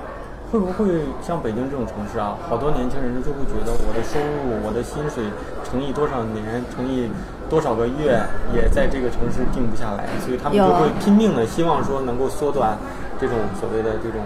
[0.53, 0.87] 会不会
[1.21, 5.25] 像北京这种城市啊，好多年轻人就会觉得我的收入、我的薪水
[5.65, 7.11] 乘以多少年、乘以
[7.51, 8.23] 多少个月，
[8.55, 12.77] 也在这个城市定不下来，所以他们就会拼命的希望说能够缩短
[13.25, 14.21] 这种所谓的这种，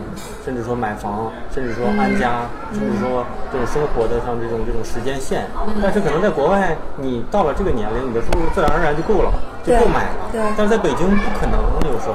[0.44, 5.46] 甚至说买房，甚至说安家，甚至说这种生活的像这种这种时间线。
[5.80, 9.30] 但是可能在国外，你到了这个年龄，你的收入自然而然就够了，
[9.62, 10.26] 就对够买了。
[10.32, 12.14] 对但是在北京不可能，有时候。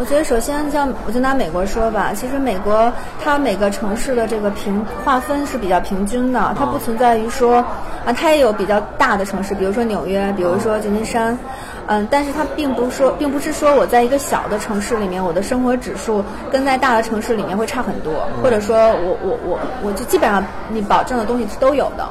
[0.00, 2.92] 我觉得首先像我就拿美国说吧，其实美国
[3.22, 7.56] 它每个城市的这个平划分是比较平均的，它不存在于说
[8.04, 11.32] 啊，它也有比较大的城市，比如说纽约，比如说旧金山。
[11.32, 11.69] 嗯，
[12.10, 22.08] 但是它并不是说，并不是说我在一个小的城市里面，我的生活指数跟在大的城市里面会差很多，或者说我我我我就基本上你保证的东西是都有的，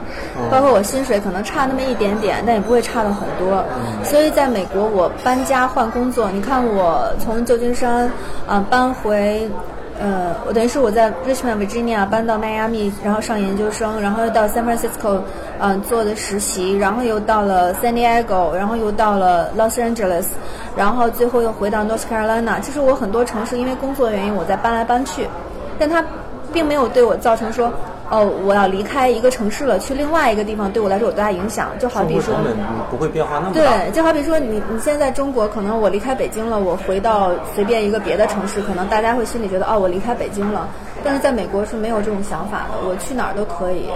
[0.51, 3.63] 包括我薪水可能差那么一点点，但也不会差的很多。
[4.03, 8.12] 所以在美国，我搬家换工作，你看我从旧金山
[8.47, 9.49] 啊、搬回。
[10.00, 15.20] 呃，我等于是我在 Richmond, Virginia 搬到迈阿密，然后上研究生，然后又到 San Francisco，
[15.60, 20.28] 嗯、做的实习，然后又到了 San Diego，然后又到了 Los Angeles，
[20.76, 22.62] 然后最后又回到 North Carolina。
[22.62, 25.28] 其实我很多城市因为工作原因我在搬来搬去，
[25.78, 26.02] 但它
[26.54, 27.70] 并没有对我造成说，
[28.10, 31.69] 哦，我要离开一个城市了，去另外一个地方对我来说有多大影响？
[31.80, 32.58] 就好比说成，本
[32.89, 33.62] 不会变化那么大。
[33.62, 40.67] 对，就好比说你你现在在中国，可能我离开北京了，我回到随便一个别的城市，可能大家会心里觉得哦，我离开北京了。
[41.04, 43.89] 但是在美国是没有这种想法的，我去哪儿都可以。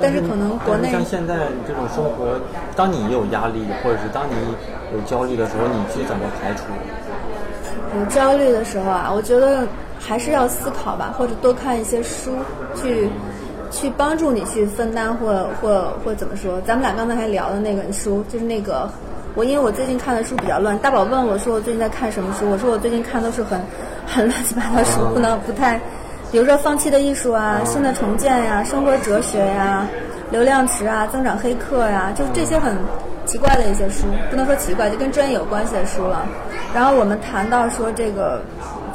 [0.00, 1.34] 但是可能国内像现在
[1.68, 2.40] 这种生活，
[2.74, 4.34] 当你有压力，或者是当你
[4.96, 6.64] 有焦虑的时候，你去怎么排除？
[7.98, 9.66] 有焦虑的时候啊，我觉得
[10.00, 12.32] 还是要思考吧，或者多看一些书，
[12.74, 13.08] 去
[13.70, 16.60] 去帮助你去分担或或或怎么说？
[16.62, 18.88] 咱们俩刚才还聊的那本书，就是那个
[19.34, 23.60] 我因为我最近看的书比较乱，大宝问我说我最近在看什么书，我说我最近看都是很
[24.06, 25.78] 很乱七八糟书，不能不太，
[26.32, 29.86] 比如说《放弃的艺术》啊，《新的重建》呀，《生活哲学》呀，
[30.32, 32.74] 《流量池》啊，《增长黑客》呀，就是这些很。
[33.26, 36.26] 奇怪的一些书，不能说奇怪，就跟专业有关系的书了。
[36.74, 38.42] 然后我们谈到说这个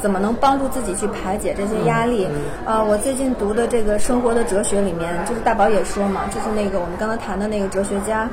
[0.06, 2.28] 怎么能帮助自己去排解这些压力。
[2.64, 8.28] 呃，我最近读的这个《生活的哲学》里面，就是大宝也说嘛，就是那个我们刚才谈的那个哲学家，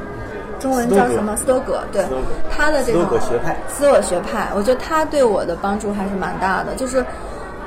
[0.59, 1.35] 中文叫什么？
[1.35, 1.81] 斯多葛。
[1.91, 2.05] 对
[2.47, 6.75] 他的这种斯多葛学派斯多葛学派，我觉得他对我的帮助还是蛮大的。
[6.75, 7.03] 就是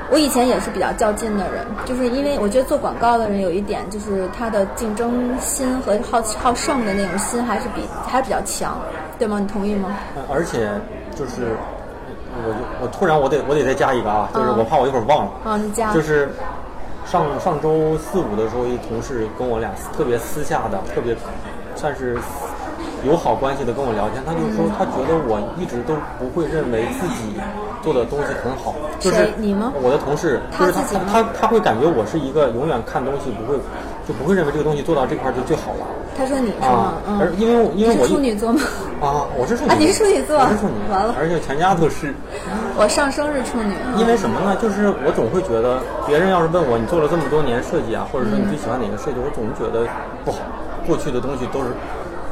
[0.09, 8.79] 我以前也是比较较劲的人，就是因为我觉得做广告的人有一点，就是他的竞争心和好好胜的那种心还是比还是比较强，
[9.19, 9.37] 对吗？
[9.37, 9.89] 你同意吗？
[10.15, 10.69] 呃而且
[11.13, 11.57] 就是，
[12.45, 15.31] 我就我突然我得我得再加一个啊，就是嗯我怕我一会儿忘了。
[15.43, 15.93] 啊，你加。
[15.93, 16.29] 就是
[17.05, 21.15] 上上周四五的时候，一同事跟我俩特别私下的，特别
[21.75, 22.17] 算是
[23.05, 27.39] 友好关系的跟我聊天，他就说他觉得我一直都不会认为自己
[27.81, 29.71] 做的东西很好，就是你吗？
[29.81, 33.57] 我的同事，就是他他他会感觉我是一个永远看东西不会
[34.07, 35.85] 就不会认为这个东西做到这块儿就最好了
[36.17, 38.59] 他说你是吗？，啊嗯，而因为我因为我处女座吗？
[38.99, 42.13] 啊，我是处女，啊你是处女座我是处女，完了而且全家都是。
[42.75, 44.57] 我上升是处女，嗯因为什么呢？
[44.61, 45.77] 就是我总会觉得，
[46.07, 49.85] 别人要是问我你做了这么多年设计啊，或者说你最喜欢哪个设计，我总是觉得
[50.25, 50.39] 不好。
[50.87, 51.69] 过去的东西都是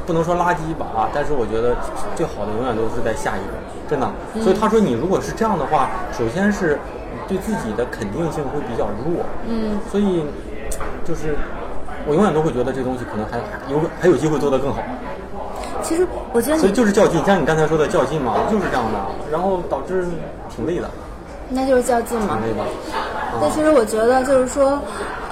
[0.08, 1.76] 不能说垃圾吧啊，但是我觉得
[2.16, 3.54] 最好的永远都是在下一个，
[3.90, 4.10] 真的。
[4.42, 6.80] 所以他说你如果是这样的话，首先是
[7.28, 10.24] 对自己的肯定性会比较弱，嗯，所以
[11.06, 11.36] 就是
[12.08, 13.38] 我永远都会觉得这东西可能还
[13.72, 14.82] 有还有机会做得更好。
[15.84, 19.00] 其实我觉得所以就是较劲，像你刚才说的较劲嘛，就是这样的，
[19.32, 20.06] 然后导致
[20.50, 20.90] 挺累的，
[21.50, 22.50] 那就是较劲嘛挺。
[22.50, 22.64] 累的。
[23.42, 24.80] 但其实我觉得就是说，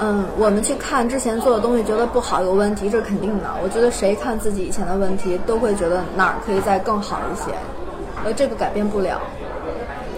[0.01, 3.45] 嗯，我们去看之前做的东西，觉得不好有问题，这是肯定的。
[3.63, 7.55] 我觉得谁看自己以前的问题，都会觉得哪儿可以再更好一些，
[8.25, 9.21] 呃，这个改变不了。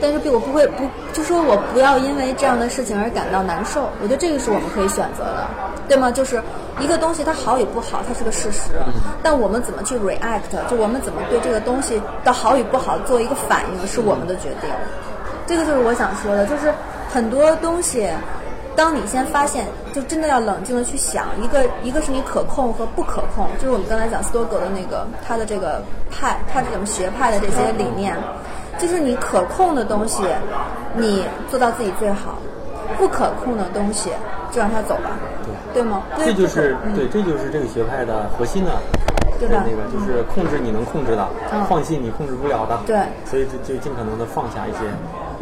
[0.01, 3.87] 但是我不会不就说我不要因为这样的事情而感到难受。
[4.01, 5.47] 我觉得这个是我们可以选择的，
[5.87, 6.11] 对吗？
[6.11, 6.41] 就是
[6.79, 8.71] 一个东西它好与不好，它是个事实。
[9.23, 14.69] 但我们怎么去 react，就我们怎么对这个东西的好与不好做一个反应，是我们的决定。
[15.47, 16.73] 这个就是我想说的，就是
[17.09, 18.09] 很多东西，
[18.75, 28.15] 当你先发现，就真的要冷静的去想，一个一个是你可控和不可控，就是我们刚才讲斯多葛的那个他的这个派，他这种学派的这些理念。
[28.77, 30.21] 就是你可控的东西，
[30.95, 32.31] 你做到自己最好；
[32.97, 34.09] 不可控的东西，
[34.51, 35.11] 就让它走吧，
[35.75, 36.01] 对吗？
[36.17, 38.71] 这就是对，这就是这个学派的核心的，
[39.37, 39.61] 对吧？
[39.67, 41.27] 那个就是控制你能控制的，
[41.67, 42.79] 放弃你控制不了的。
[42.87, 44.79] 对，所以就就尽可能的放下一些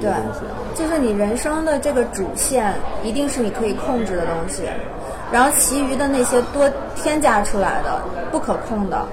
[0.01, 0.57] 对东西啊。
[0.73, 4.63] 就是你人生的这个主线，一定是你可以控制的东西，
[5.31, 9.05] 然后其余的那些多添加出来的不可控的，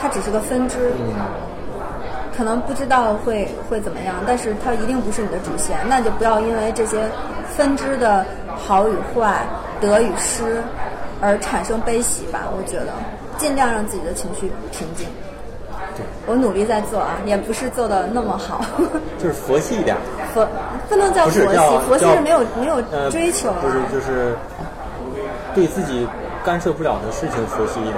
[0.00, 0.92] 它只是个分支。
[0.96, 1.51] 嗯。
[2.36, 6.98] 可能不知道会会怎么样，但是它一定不是你的主线，那就不要因为这些
[7.56, 8.24] 分支的
[8.56, 9.44] 好与坏、
[9.80, 10.62] 得与失
[11.20, 12.48] 而产生悲喜吧。
[12.56, 12.92] 我觉得
[13.36, 15.06] 尽量让自己的情绪平静。
[15.94, 18.64] 对，我努力在做啊，也不是做的那么好。
[19.20, 19.94] 就是佛系一点。
[20.32, 20.48] 佛
[20.88, 23.52] 不能叫佛系，佛系是没有没有追求。
[23.60, 24.34] 不是，就是
[25.54, 26.08] 对自己
[26.42, 27.96] 干涉不了的事情佛系一点，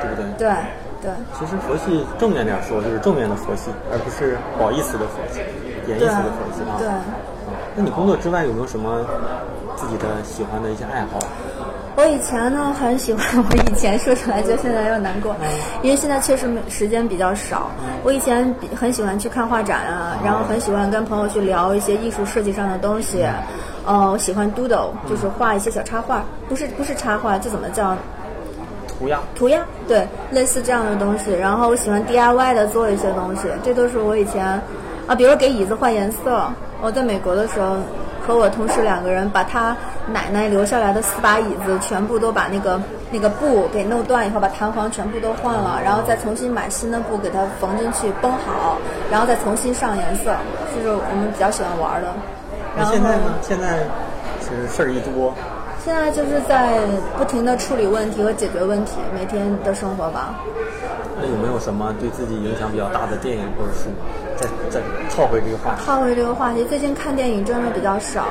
[0.00, 0.48] 对不对？
[0.48, 0.54] 对。
[1.02, 5.40] 对，其实佛系正面点说就是正面的佛系，而不是褒义词的佛系，
[5.84, 6.78] 贬义词的佛系啊。
[6.78, 6.88] 对。
[7.74, 9.00] 那你工作之外有没有什么
[9.76, 11.18] 自己的喜欢的一些爱好？
[11.96, 15.34] 我以前呢很喜欢，我以前说出来就现在又难过，
[15.82, 17.70] 因为现在确实时间比较少。
[18.04, 23.26] 我以前很喜欢去看画展啊，然后很喜欢跟朋友去聊一些艺术设计上的东西。
[23.84, 27.96] 呃，我喜欢 doodle，就是画一些小插画，不是不是插画，这怎么叫？
[29.02, 31.32] 涂鸦，涂鸦，对，类似这样的东西。
[31.34, 34.46] 然后我喜欢 DIY 的做一些东西，这都是我以前
[35.08, 36.48] 啊，比如给椅子换颜色。
[36.80, 37.76] 我在美国的时候，
[38.24, 39.76] 和我同事两个人把他
[40.12, 48.78] 奶奶留下来的四把椅子全部都把那个那个布给弄断以后，把弹簧全部都换了，然后再重新买新的布给它缝进去绷好，
[49.10, 50.34] 然后再重新上颜色，
[50.74, 52.08] 这是我们比较喜欢玩的。
[52.76, 53.22] 然后现在呢？
[53.42, 53.78] 现在
[54.40, 55.34] 是事儿一多。
[55.84, 56.78] 现在就是在
[57.18, 60.34] 不停的处理问题和解决问题，每天的生活吧。
[61.20, 63.90] 那有没有什么对自己影响比较大的电影或者书？
[64.36, 65.84] 再再套回这个话题。
[65.84, 68.26] 套回这个话题，最近看电影真的比较少，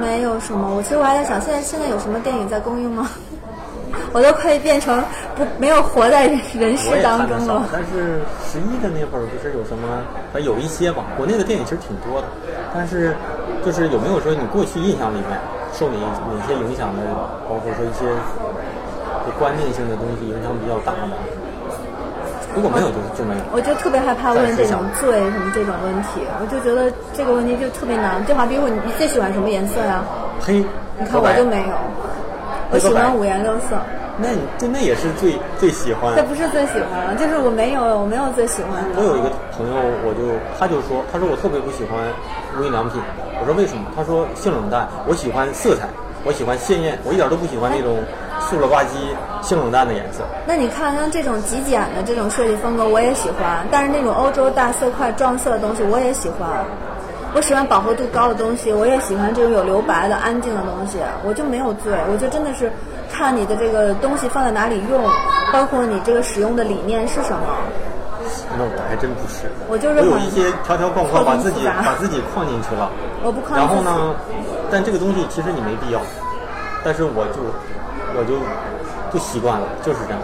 [0.00, 0.74] 没有什么。
[0.74, 3.08] 我其实我还在想，现在现在有什么电影在公映吗？
[4.12, 5.02] 我都快变成
[5.36, 7.68] 不没有活在人世当中了。
[7.70, 9.86] 但是十一的那会儿不是有什么？
[10.32, 11.04] 啊，有一些吧。
[11.16, 12.28] 国内的电影其实挺多的，
[12.74, 13.14] 但是
[13.64, 15.38] 就是有没有说你过去印象里面？
[15.74, 17.02] 受你哪些影响的，
[17.50, 18.06] 包括说一些
[19.38, 21.18] 观念性的东西影响比较大的，
[22.54, 23.40] 如果没有就就没有。
[23.52, 28.24] 我就特别害怕问这种罪什么这种问题，我就觉得这个问题就特别难。
[28.24, 30.04] 就好比我，你最喜欢什么颜色呀？
[30.40, 30.64] 黑。
[30.96, 31.74] 你看我就没有，
[32.70, 33.74] 我喜欢五颜六色。
[34.16, 36.14] 那你就那也是最最喜欢。
[36.14, 39.00] 这不是最喜欢，就是我没有，我没有最喜欢的。
[39.00, 39.74] 我有一个朋友，
[40.06, 41.98] 我就他就说，他说我特别不喜欢
[42.58, 43.00] 无印良品。
[43.40, 43.90] 我说为什么？
[43.96, 44.88] 他说性冷淡。
[45.06, 45.88] 我喜欢色彩，
[46.24, 47.98] 我喜欢鲜艳，我一点都不喜欢那种
[48.38, 49.10] 素了吧唧、
[49.44, 50.22] 性冷淡的颜色。
[50.46, 53.66] 那你看，像这种极简的这种设计风格，我也喜欢。
[53.70, 56.48] 但是那种欧洲大色块撞色的东西，我也喜欢。
[57.34, 60.98] 我喜欢饱和度高的东西，我也喜欢这种有留白的安静的东西。
[61.24, 62.70] 我就没有醉，我就真的是
[63.14, 65.00] 看你的这个东西放在哪里用，
[65.52, 67.46] 包括你这个使用的理念是什么。
[68.58, 72.90] 那我还真不是，我就是我有一些条条框框把自己把自己框进去了。
[73.22, 73.54] 我不框。
[73.58, 74.14] 然后呢？
[74.70, 76.00] 但这个东西其实你没必要，
[76.82, 77.38] 但是我就
[78.18, 78.34] 我就
[79.12, 80.18] 不习惯了，就是这样。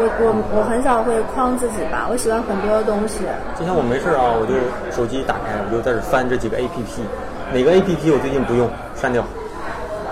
[0.00, 3.20] 我我我很少会框自己吧，我喜欢很多东西。
[3.58, 4.54] 就像我没事啊，我就
[4.94, 7.02] 手机打开，我就在这翻这几个 A P P，
[7.52, 9.20] 哪个 A P P 我最近不用删掉，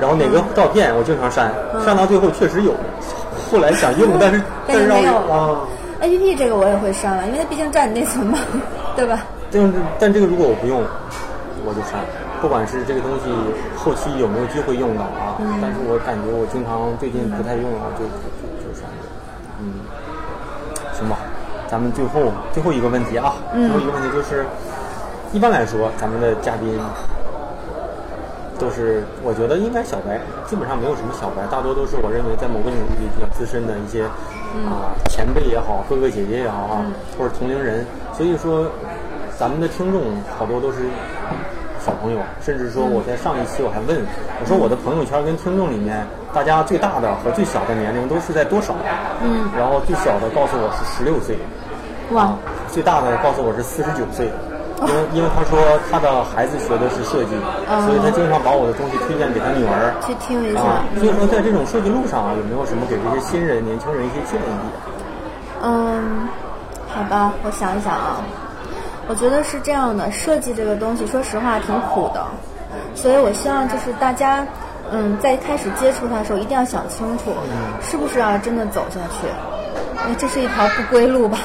[0.00, 1.52] 然后哪个照片我经常删，
[1.84, 2.72] 删到最后确实有，
[3.50, 5.60] 后来想用，但是但是没有啊。
[6.00, 8.38] A P P 这个我也会删了，因为它毕竟占你内存嘛，
[8.94, 9.24] 对吧？
[9.50, 10.80] 但但这个如果我不用，
[11.66, 11.98] 我就删。
[12.40, 13.24] 不管是这个东西
[13.76, 19.02] 后期有没有机会用到啊，但是我感觉我经常最近不太用了，就就就删了。
[19.58, 19.82] 嗯，
[20.94, 21.18] 行吧，
[21.66, 24.46] 咱们最后最后一个问题啊，最后一个问题就是，
[25.32, 26.78] 一般来说咱们的嘉宾
[28.58, 34.04] 都是，我觉得应该小白，基本上没有什么小白，大多都是我认为在某个领域比较资深的一些。
[34.64, 36.82] 啊，前辈也好，哥哥姐姐也好啊，
[37.18, 37.84] 或者同龄人，
[38.14, 38.66] 所以说，
[39.38, 40.00] 咱们的听众
[40.38, 40.78] 好多都是
[41.84, 44.00] 小朋友，甚至说我在上一期我还问
[44.40, 48.74] 我说我的朋友圈跟听众里面，大家最大的和最小的年龄都是在多少？
[49.22, 51.36] 嗯，然后最小的告诉我是十六岁，
[52.12, 52.38] 哇啊，
[52.72, 54.32] 最大的告诉我是四十九岁。
[54.80, 55.58] 因为因为他说
[55.90, 57.34] 他的孩子学的是设计，
[57.84, 59.94] 所以他经常把我的东西推荐给他女儿。
[60.06, 60.62] 去听一下。
[60.62, 64.44] 啊，所以说在这种设计路上啊，有没有什么给这些新人、年轻人一些建议？
[65.62, 66.28] 嗯，
[66.86, 68.22] 好吧，我想一想啊，
[69.08, 72.24] 我觉得是这样的，设计这个东西，说实话挺苦的，
[72.94, 74.46] 所以我希望就是大家，
[74.92, 77.34] 嗯，在开始接触它的时候，一定要想清楚，
[77.82, 79.26] 是不是要真的走下去，
[80.04, 81.38] 因为这是一条不归路吧，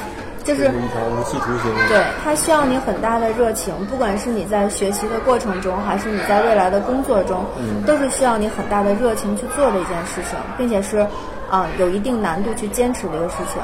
[0.44, 1.72] 就是一条无期徒刑。
[1.88, 7.44] 对，它需要你很大的热情，不管是你在学习的过程中，还是你在未来的工作中，
[7.86, 11.06] 都是需要你很大的热情去做的一件事情，并且是，
[11.50, 13.60] 啊、有一定难度去坚持的一个事情。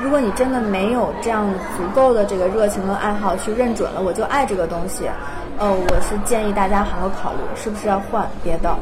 [0.00, 5.08] 如果你真的没有这样足够的这个热情和爱好去认准了，我就爱这个东西，
[5.58, 8.76] 呃，我是建议大家好好考虑是不是要换别的。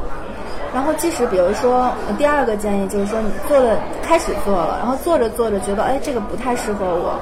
[0.76, 7.18] 然后，即使比如说，呃第二个建议就是说，你做了开始做了，然后做着做着觉得，哎，这个不太适合我，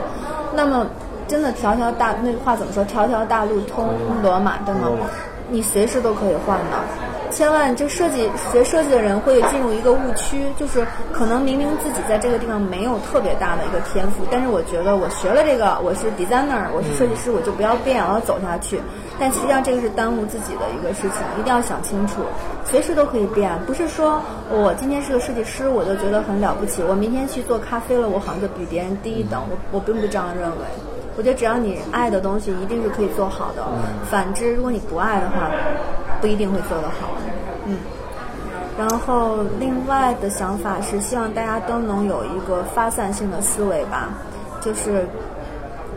[0.53, 0.85] 那么
[1.29, 2.85] 真的条条大那句话怎么说？
[2.85, 3.89] 条条大路通
[4.25, 4.89] 罗马，对吗？
[5.49, 7.14] 你随时都可以换的。
[7.35, 18.81] 千万就设计学设计的人会进入一个误区，就是可能明明自己在这个地方没有特别大的一个天赋，但是我觉得我学了这个，我是 designer，我是设计师，我就不要变，我要走下去。
[19.19, 22.23] 但实际上这个是耽误自己的一个事情，一定要想清楚，
[22.65, 30.67] 随时都可以变，不是说我今天是个设计师，我就觉得很了不起，我明天去做咖啡了，我好像就比别人低一等，我我并不这样认为。
[31.17, 33.63] 我觉得只要你爱的东西，一定是可以做好的。
[34.11, 35.49] 反之，如果你不爱的话，
[36.21, 37.11] 不一定会做得好。
[37.67, 37.77] 嗯。
[38.77, 44.09] 然后另外的想法是，希望大家都能有一个发散性的思维吧，
[44.61, 45.07] 就是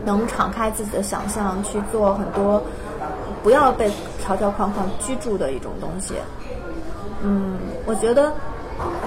[0.04, 2.62] 能敞开自己的想象去做很多，
[3.42, 3.90] 不要被
[4.20, 6.14] 条条框框居住的一种东西。
[7.20, 8.32] 嗯，我觉得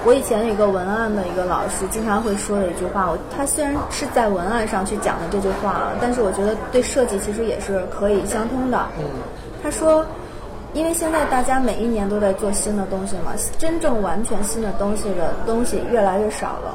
[0.04, 8.86] 我以前有一个文案的一个老师经常会说的一句话，我他虽然是在文案上去讲的这句话，但是我觉得对设计其实也是可以相通的。
[8.98, 9.04] 嗯，
[9.62, 10.04] 他说，
[10.74, 16.74] 因为现在大家每一年都在做新的东西嘛，真正完全新的东西的东西越来越少了。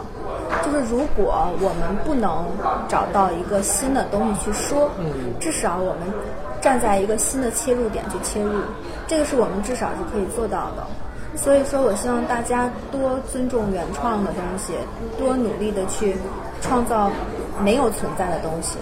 [0.63, 2.45] 就是如果我们不能
[2.87, 6.01] 找到一个新的东西去说，嗯至少我们
[6.61, 8.51] 站在一个新的切入点去切入，
[9.07, 10.85] 这个是我们至少是可以做到的。
[11.35, 14.73] 所以说我希望大家多尊重原创的东西，
[15.17, 16.15] 多努力的去
[16.61, 17.11] 创造
[17.63, 18.77] 没有存在的东西。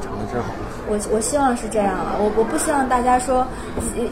[0.00, 0.50] 讲的真好。
[0.92, 3.46] 我我希望是这样啊，我我不希望大家说，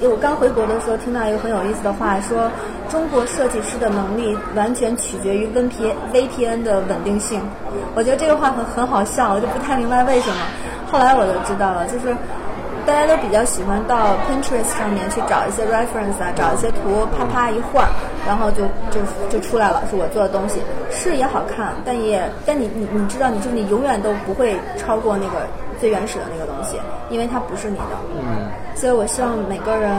[0.00, 2.50] 我刚回国的时候听到一个很有意思的话，说
[2.88, 7.38] 中国设计师的能力完全取决于 VPN VPN 的稳定性。
[7.94, 10.40] 我觉得这个话很很好笑，我就不太明白为什么。
[10.90, 12.16] 后来我就知道了，就是
[12.86, 17.86] 大家都比较喜欢到 Pinterest 上面去找一些 reference 啊，找一些图，啪啪一换，
[18.26, 19.00] 然后就就
[19.30, 20.60] 就出来了，是我做的东西，
[20.90, 25.46] 是也好看，但也但你你你知道，你就是你永远都不会超过那个
[25.80, 27.96] 最原始的那个东西，因为它不是你的。
[28.14, 29.94] 嗯，所以我希望每个人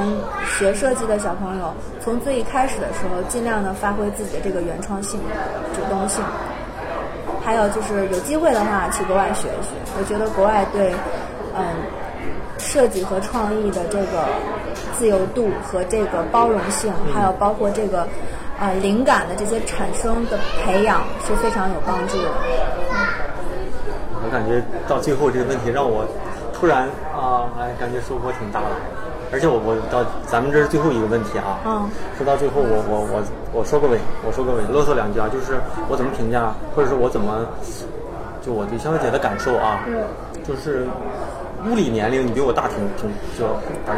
[0.57, 5.19] 学设计的小朋友，从最一开始的时候，尽量的发挥自己的这个原创性、
[5.73, 6.23] 主动性。
[7.43, 9.71] 还有就是有机会的话，去国外学一学。
[9.97, 10.93] 我觉得国外对，
[11.57, 11.65] 嗯，
[12.59, 14.25] 设计和创意的这个
[15.01, 18.07] 自由度和这个包容性，还有包括这个
[18.59, 22.29] 呃灵感的这些产生的培养是非常有帮助的。
[24.23, 26.05] 我感觉到最后这个问题让我
[26.53, 26.83] 突然
[27.17, 28.67] 啊，哎，感觉收获挺大的。
[29.33, 33.23] 而且我我到咱们这是最后一个问题啊，嗯说到最后我我我
[33.53, 35.57] 我说个尾，我说个尾，啰嗦两句啊，就是
[35.89, 37.41] 我怎么评价，或者是我怎么
[38.45, 39.97] 就我对香姐的感受啊，嗯
[40.45, 40.85] 就是
[41.69, 43.45] 物理年龄你比我大挺挺就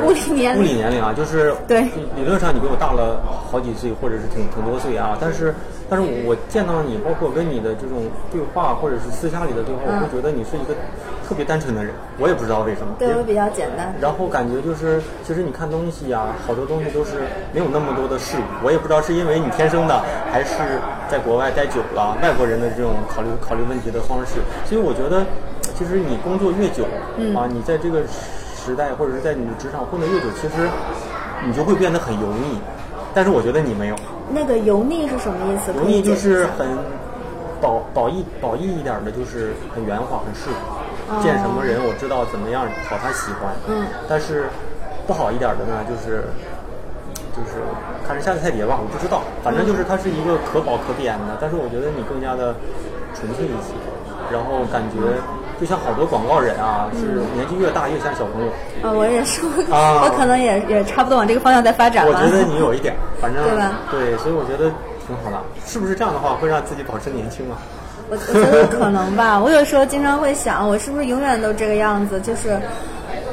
[0.05, 1.81] 物理年龄物理年龄啊，就是对
[2.15, 5.17] 理论上你比我大了好几岁，或者是挺挺多岁啊。
[5.19, 5.53] 但是，
[5.89, 10.73] 但是我见到你，包括跟你的这种对话，或者是私下里的对话，嗯我会觉得你是一个
[11.27, 11.93] 特别单纯的人。
[12.19, 12.95] 我也不知道为什么。
[12.99, 13.93] 对我比较简单。
[14.01, 18.43] 然后感觉就是，其实你看东西呀、好多东西都是没有那么多的事物。
[18.63, 20.01] 我也不知道是因为你天生的，
[20.31, 24.41] 还是在国外待久了，外国人的这种考虑考虑问题的方式。
[24.65, 25.25] 所以我觉得，
[25.77, 26.85] 其实你工作越久，
[27.17, 30.69] 嗯啊，你在这个时代或者是在你的职场混得越久，其实
[31.45, 32.59] 你就会变得很油腻。
[33.13, 33.95] 但是我觉得你没有，
[34.31, 35.71] 那个油腻是什么意思？
[35.73, 36.67] 油腻就是很
[37.61, 40.49] 褒褒义褒义一点的，就是很圆滑、很世俗。
[40.49, 43.53] 哦见什么人，我知道怎么样讨他喜欢。
[43.67, 44.45] 嗯但是
[45.05, 46.23] 不好一点的呢，就是
[47.35, 47.59] 就是
[48.07, 51.37] 看人下菜碟吧，我不知道，反正就是它是一个可褒可贬的。
[51.41, 52.55] 但是我觉得你更加的
[53.13, 53.75] 纯粹一些，
[54.31, 54.97] 然后感觉
[55.63, 58.49] 就像好多广告人啊，是年纪越大越像小朋友。
[58.85, 59.41] 啊，我也是，
[59.71, 62.11] 啊 我可能也也差不多往这个方向在发展吧。
[62.13, 64.69] 我觉得你有一点，反正 对吧对，所以我觉得
[65.07, 65.37] 挺好的。
[65.65, 67.55] 是不是这样的话会让自己保持年轻啊？
[68.09, 69.39] 我我觉得可能吧。
[69.41, 72.19] 我有时候经常会想，我是不是永远都这个样子？
[72.19, 72.59] 就是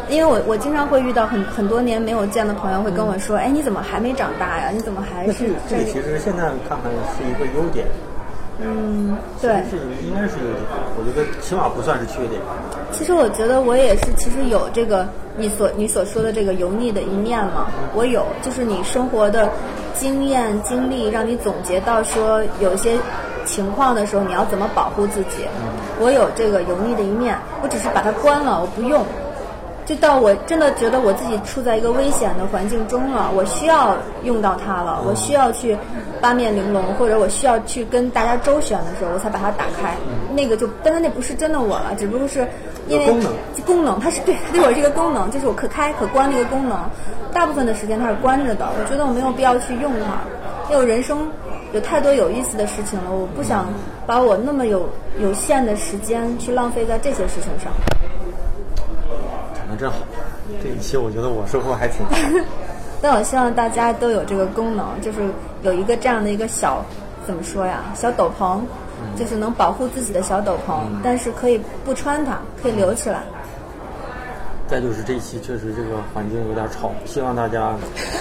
[0.08, 4.70] 因为我我经常会遇到很很多年没有见的朋友会跟我说：“哎，你怎么还没长大呀？
[4.72, 7.86] 你怎么还是这个这这个其实现在看看是一个优点，
[8.62, 9.50] 嗯，对。
[9.70, 10.64] 是应该是优点。
[10.96, 12.40] 我觉得起码不算是缺点。
[12.92, 15.06] 其实我觉得我也是，其实有这个
[15.36, 19.50] 你所你所说的这个油腻的一面嘛，我有，就是你生活的
[19.94, 22.96] 经验经历，让你总结到说有些
[23.44, 25.46] 情况的时候，你要怎么保护自己。
[25.98, 29.04] 我有这个油腻的一面，我只是把它关了，我不用。
[29.86, 35.76] 就到我真的觉得我自己处在一个危险的环境中了，我需要用到它了，我需要去
[36.20, 39.96] 八面玲珑，或者我需要去跟大家周旋的时候，我才把它打开。
[40.32, 42.46] 那个就，但是那不是真的我了，只不过是
[42.86, 43.32] 因为功能
[43.66, 46.78] 功能，它是对它对我是一个功能，就是我可开可关的一个功能。
[47.32, 50.20] 大部分的时间它是关着的，我觉得我没有必要去用它，
[50.68, 51.28] 因为我人生
[51.72, 53.66] 有太多有意思的事情了，我不想
[54.06, 54.88] 把我那么有
[55.20, 57.72] 有限的时间去浪费在这些事情上。
[59.76, 59.96] 真好，
[60.62, 62.16] 这一期我觉得我收获还挺大。
[63.02, 65.18] 但我希望大家都有这个功能，就是
[65.62, 66.84] 有一个这样的一个小，
[67.26, 68.60] 怎么说呀，小斗篷，
[69.16, 73.22] 就是能保护自己的小斗篷，但是可以不穿它，可以留起来。
[74.68, 77.74] 再就是这一期确实这个环境有点吵，希望大家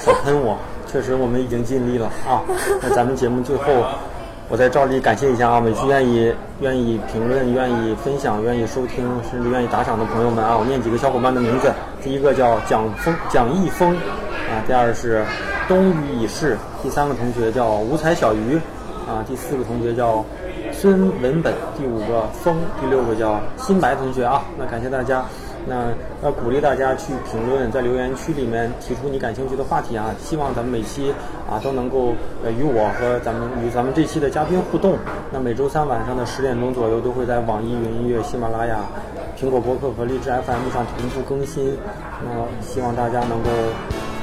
[0.03, 0.57] 少喷我。
[0.91, 2.41] 确实我们已经尽力了啊。
[2.81, 3.63] 那咱们节目最后，
[4.49, 11.71] 我再照例感谢一下啊，每次愿意愿意评论、愿意分享、愿意收听，甚至愿意打赏的朋友们啊，我念几个小伙伴的名字。
[12.01, 13.95] 第一个叫蒋峰蒋毅峰
[14.49, 15.23] 啊，第二是
[15.67, 18.59] 冬雨已逝，第三个同学叫五彩小鱼
[19.07, 20.25] 啊，第四个同学叫
[20.71, 24.43] 孙文本，第五个风，第六个叫新白同学啊。
[24.57, 25.23] 那感谢大家。
[25.69, 25.93] 那
[26.23, 30.09] 要鼓励大家去评论，在留言区里面提出你感兴趣的话题啊！
[30.19, 31.13] 希望咱们每期
[31.49, 34.97] 啊都能够呃与我和咱们与咱们这期的嘉宾互动。
[35.31, 38.79] 那每周三晚上的十点钟左右都会在网易云音乐、喜马拉雅、
[39.39, 41.77] 苹果播客和荔枝 FM 上同步更新。
[42.25, 43.49] 那希望大家能够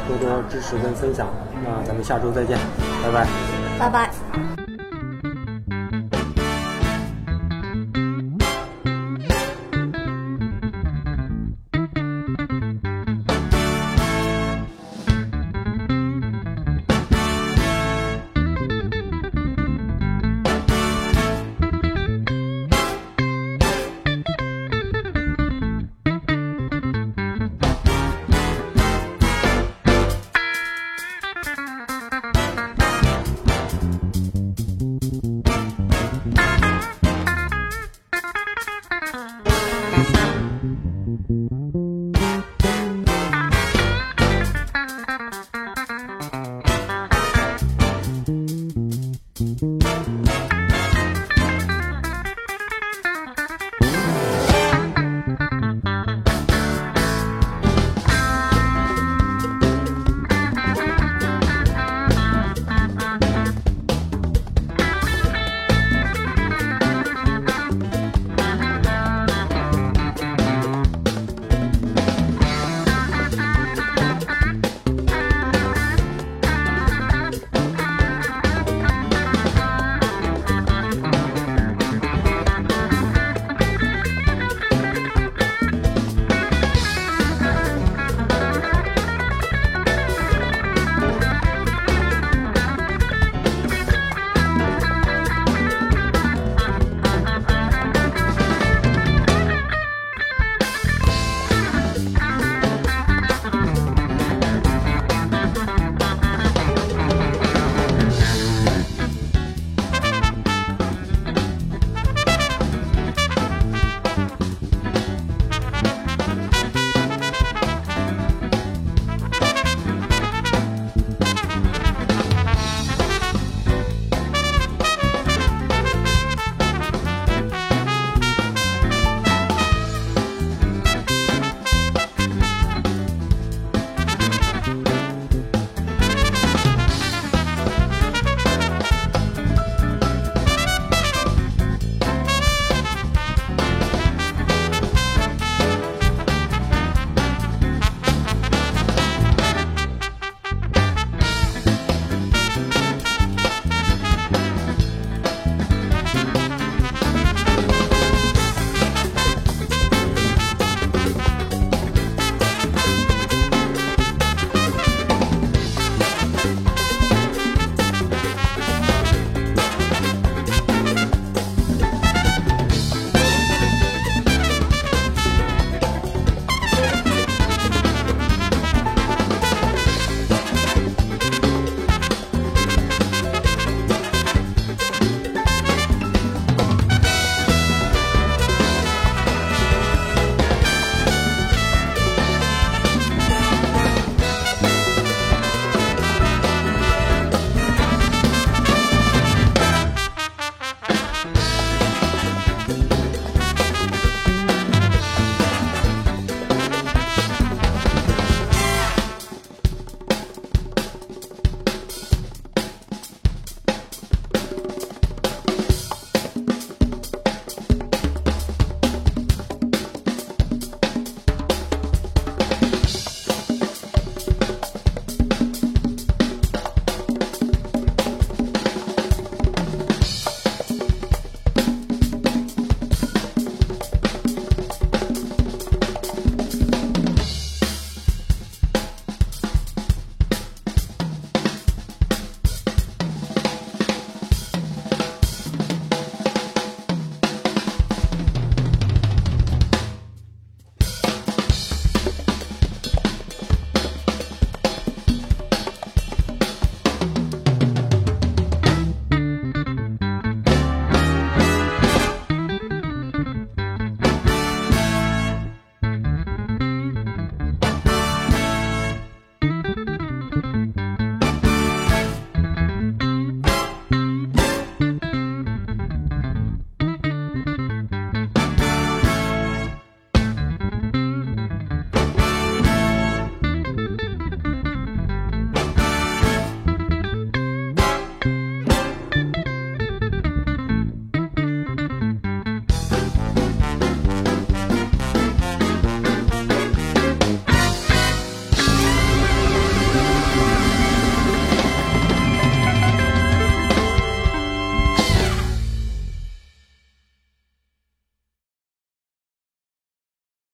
[0.09, 1.29] 多多支持跟分享。
[1.65, 2.59] 那咱们下周再见，
[3.05, 3.27] 拜拜。
[3.79, 4.26] 拜拜。